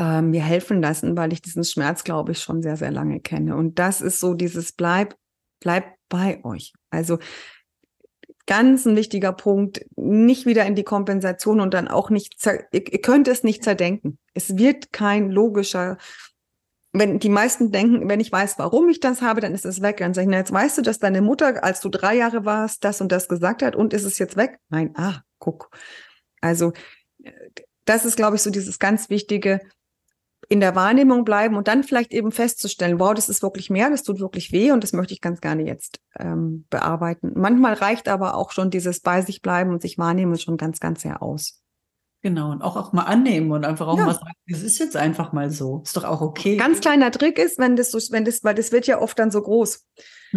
[0.00, 3.54] äh, mir helfen lassen, weil ich diesen Schmerz, glaube ich, schon sehr, sehr lange kenne.
[3.54, 5.14] Und das ist so dieses Bleib,
[5.60, 6.72] bleib bei euch.
[6.90, 7.20] Also
[8.46, 12.36] ganz ein wichtiger Punkt, nicht wieder in die Kompensation und dann auch nicht,
[12.72, 14.18] ihr könnt es nicht zerdenken.
[14.34, 15.98] Es wird kein logischer,
[16.92, 19.98] wenn die meisten denken, wenn ich weiß, warum ich das habe, dann ist es weg.
[19.98, 22.84] Dann sage ich, na, jetzt weißt du, dass deine Mutter, als du drei Jahre warst,
[22.84, 24.58] das und das gesagt hat und ist es jetzt weg?
[24.70, 25.70] Nein, ah, guck.
[26.40, 26.72] Also,
[27.84, 29.60] das ist, glaube ich, so dieses ganz wichtige,
[30.48, 34.02] in der Wahrnehmung bleiben und dann vielleicht eben festzustellen, wow, das ist wirklich mehr, das
[34.02, 37.32] tut wirklich weh und das möchte ich ganz gerne jetzt ähm, bearbeiten.
[37.34, 41.02] Manchmal reicht aber auch schon dieses bei sich bleiben und sich wahrnehmen schon ganz, ganz
[41.02, 41.62] sehr aus.
[42.22, 44.04] Genau, und auch, auch mal annehmen und einfach auch ja.
[44.04, 45.82] mal sagen, es ist jetzt einfach mal so.
[45.84, 46.56] Ist doch auch okay.
[46.56, 49.30] Ganz kleiner Trick ist, wenn das so, wenn das, weil das wird ja oft dann
[49.30, 49.86] so groß.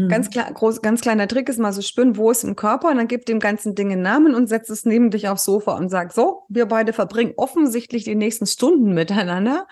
[0.08, 2.98] Ganz, klar, groß, ganz kleiner Trick ist mal so spüren, wo ist im Körper und
[2.98, 5.90] dann gib dem ganzen Ding einen Namen und setz es neben dich aufs Sofa und
[5.90, 9.68] sag, so, wir beide verbringen offensichtlich die nächsten Stunden miteinander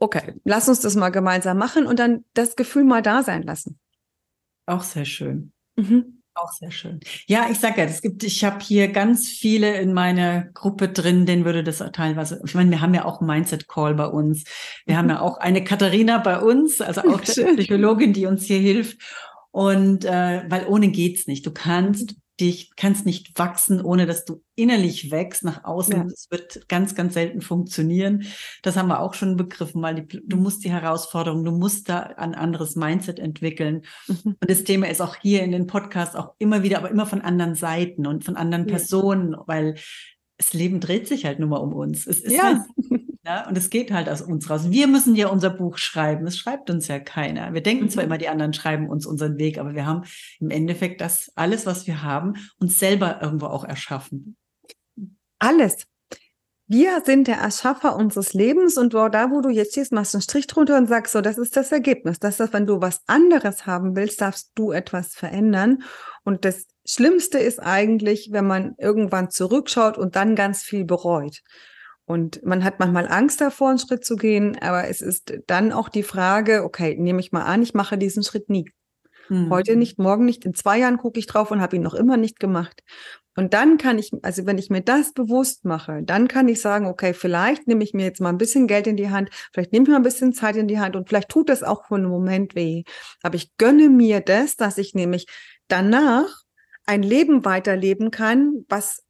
[0.00, 3.78] okay, lass uns das mal gemeinsam machen und dann das Gefühl mal da sein lassen.
[4.66, 5.52] Auch sehr schön.
[5.76, 6.19] Mhm.
[6.42, 7.00] Auch sehr schön.
[7.26, 11.26] Ja, ich sage ja, es gibt, ich habe hier ganz viele in meiner Gruppe drin,
[11.26, 14.44] denen würde das teilweise, ich meine, wir haben ja auch Mindset Call bei uns.
[14.86, 14.98] Wir mhm.
[14.98, 18.98] haben ja auch eine Katharina bei uns, also auch Psychologin, die uns hier hilft.
[19.50, 21.44] Und äh, weil ohne geht's nicht.
[21.44, 25.94] Du kannst dich kannst nicht wachsen, ohne dass du innerlich wächst nach außen.
[25.94, 26.04] Ja.
[26.04, 28.24] Das wird ganz, ganz selten funktionieren.
[28.62, 32.00] Das haben wir auch schon begriffen, weil die, du musst die Herausforderung, du musst da
[32.00, 33.82] ein anderes Mindset entwickeln.
[34.08, 34.36] Mhm.
[34.40, 37.20] Und das Thema ist auch hier in den Podcasts auch immer wieder, aber immer von
[37.20, 38.76] anderen Seiten und von anderen ja.
[38.76, 39.76] Personen, weil
[40.38, 42.06] das Leben dreht sich halt nur mal um uns.
[42.06, 42.44] Es ist ja.
[42.44, 44.70] halt, ja, und es geht halt aus uns raus.
[44.70, 46.26] Wir müssen ja unser Buch schreiben.
[46.26, 47.54] Es schreibt uns ja keiner.
[47.54, 47.90] Wir denken mhm.
[47.90, 50.02] zwar immer, die anderen schreiben uns unseren Weg, aber wir haben
[50.40, 54.36] im Endeffekt das alles, was wir haben, uns selber irgendwo auch erschaffen.
[55.38, 55.86] Alles.
[56.66, 60.22] wir sind der Erschaffer unseres Lebens und da, wo du jetzt stehst, machst du einen
[60.22, 62.18] Strich drunter und sagst so, das ist das Ergebnis.
[62.18, 65.84] Das ist, wenn du was anderes haben willst, darfst du etwas verändern.
[66.24, 71.42] Und das Schlimmste ist eigentlich, wenn man irgendwann zurückschaut und dann ganz viel bereut.
[72.10, 75.88] Und man hat manchmal Angst davor, einen Schritt zu gehen, aber es ist dann auch
[75.88, 78.68] die Frage, okay, nehme ich mal an, ich mache diesen Schritt nie.
[79.28, 79.48] Mhm.
[79.48, 82.16] Heute nicht, morgen nicht, in zwei Jahren gucke ich drauf und habe ihn noch immer
[82.16, 82.82] nicht gemacht.
[83.36, 86.86] Und dann kann ich, also wenn ich mir das bewusst mache, dann kann ich sagen,
[86.86, 89.84] okay, vielleicht nehme ich mir jetzt mal ein bisschen Geld in die Hand, vielleicht nehme
[89.84, 92.08] ich mal ein bisschen Zeit in die Hand und vielleicht tut das auch für einen
[92.08, 92.82] Moment weh.
[93.22, 95.26] Aber ich gönne mir das, dass ich nämlich
[95.68, 96.42] danach
[96.86, 99.04] ein Leben weiterleben kann, was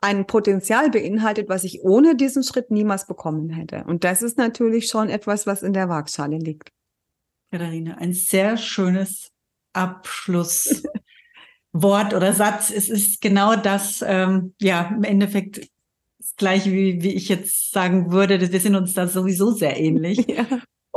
[0.00, 3.84] ein Potenzial beinhaltet, was ich ohne diesen Schritt niemals bekommen hätte.
[3.84, 6.70] Und das ist natürlich schon etwas, was in der Waagschale liegt.
[7.50, 9.32] Katharina, ein sehr schönes
[9.72, 10.92] Abschlusswort
[12.14, 12.70] oder Satz.
[12.70, 15.68] Es ist genau das, ähm, ja, im Endeffekt
[16.18, 20.26] das gleiche, wie, wie ich jetzt sagen würde, wir sind uns da sowieso sehr ähnlich.
[20.28, 20.44] Ja.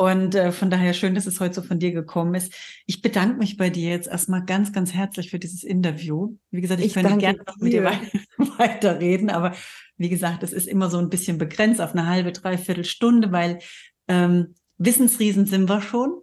[0.02, 2.52] Und äh, von daher schön, dass es heute so von dir gekommen ist.
[2.88, 6.38] Ich bedanke mich bei dir jetzt erstmal ganz, ganz herzlich für dieses Interview.
[6.50, 7.84] Wie gesagt, ich, ich könnte gerne noch mit dir
[8.58, 9.54] weiterreden, aber
[9.98, 13.60] wie gesagt, es ist immer so ein bisschen begrenzt auf eine halbe, dreiviertel Stunde, weil
[14.08, 16.22] ähm, Wissensriesen sind wir schon.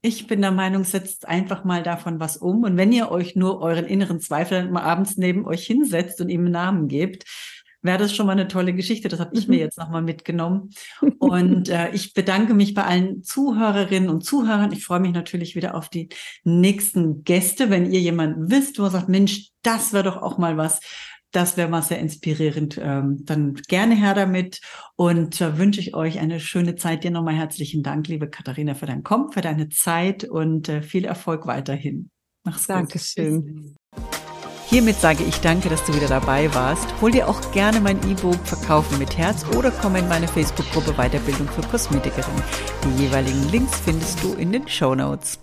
[0.00, 2.62] Ich bin der Meinung, setzt einfach mal davon was um.
[2.62, 6.42] Und wenn ihr euch nur euren inneren Zweifel mal abends neben euch hinsetzt und ihm
[6.42, 7.24] einen Namen gebt,
[7.82, 9.08] wäre das schon mal eine tolle Geschichte.
[9.08, 9.60] Das habe ich mir mhm.
[9.60, 10.70] jetzt nochmal mitgenommen.
[11.18, 14.72] Und äh, ich bedanke mich bei allen Zuhörerinnen und Zuhörern.
[14.72, 16.08] Ich freue mich natürlich wieder auf die
[16.44, 17.70] nächsten Gäste.
[17.70, 20.80] Wenn ihr jemanden wisst, wo ihr sagt, Mensch, das wäre doch auch mal was.
[21.32, 22.78] Das wäre mal sehr inspirierend.
[22.82, 24.60] Ähm, dann gerne her damit
[24.96, 27.04] und äh, wünsche ich euch eine schöne Zeit.
[27.04, 31.04] Dir nochmal herzlichen Dank, liebe Katharina, für dein Kommen, für deine Zeit und äh, viel
[31.04, 32.10] Erfolg weiterhin.
[32.44, 33.36] Mach's Dankeschön.
[33.36, 33.46] gut.
[33.46, 33.79] Dankeschön.
[34.70, 36.86] Hiermit sage ich danke, dass du wieder dabei warst.
[37.00, 41.48] Hol dir auch gerne mein E-Book Verkaufen mit Herz oder komm in meine Facebook-Gruppe Weiterbildung
[41.48, 42.32] für Kosmetikerin.
[42.84, 45.40] Die jeweiligen Links findest du in den Show Notes.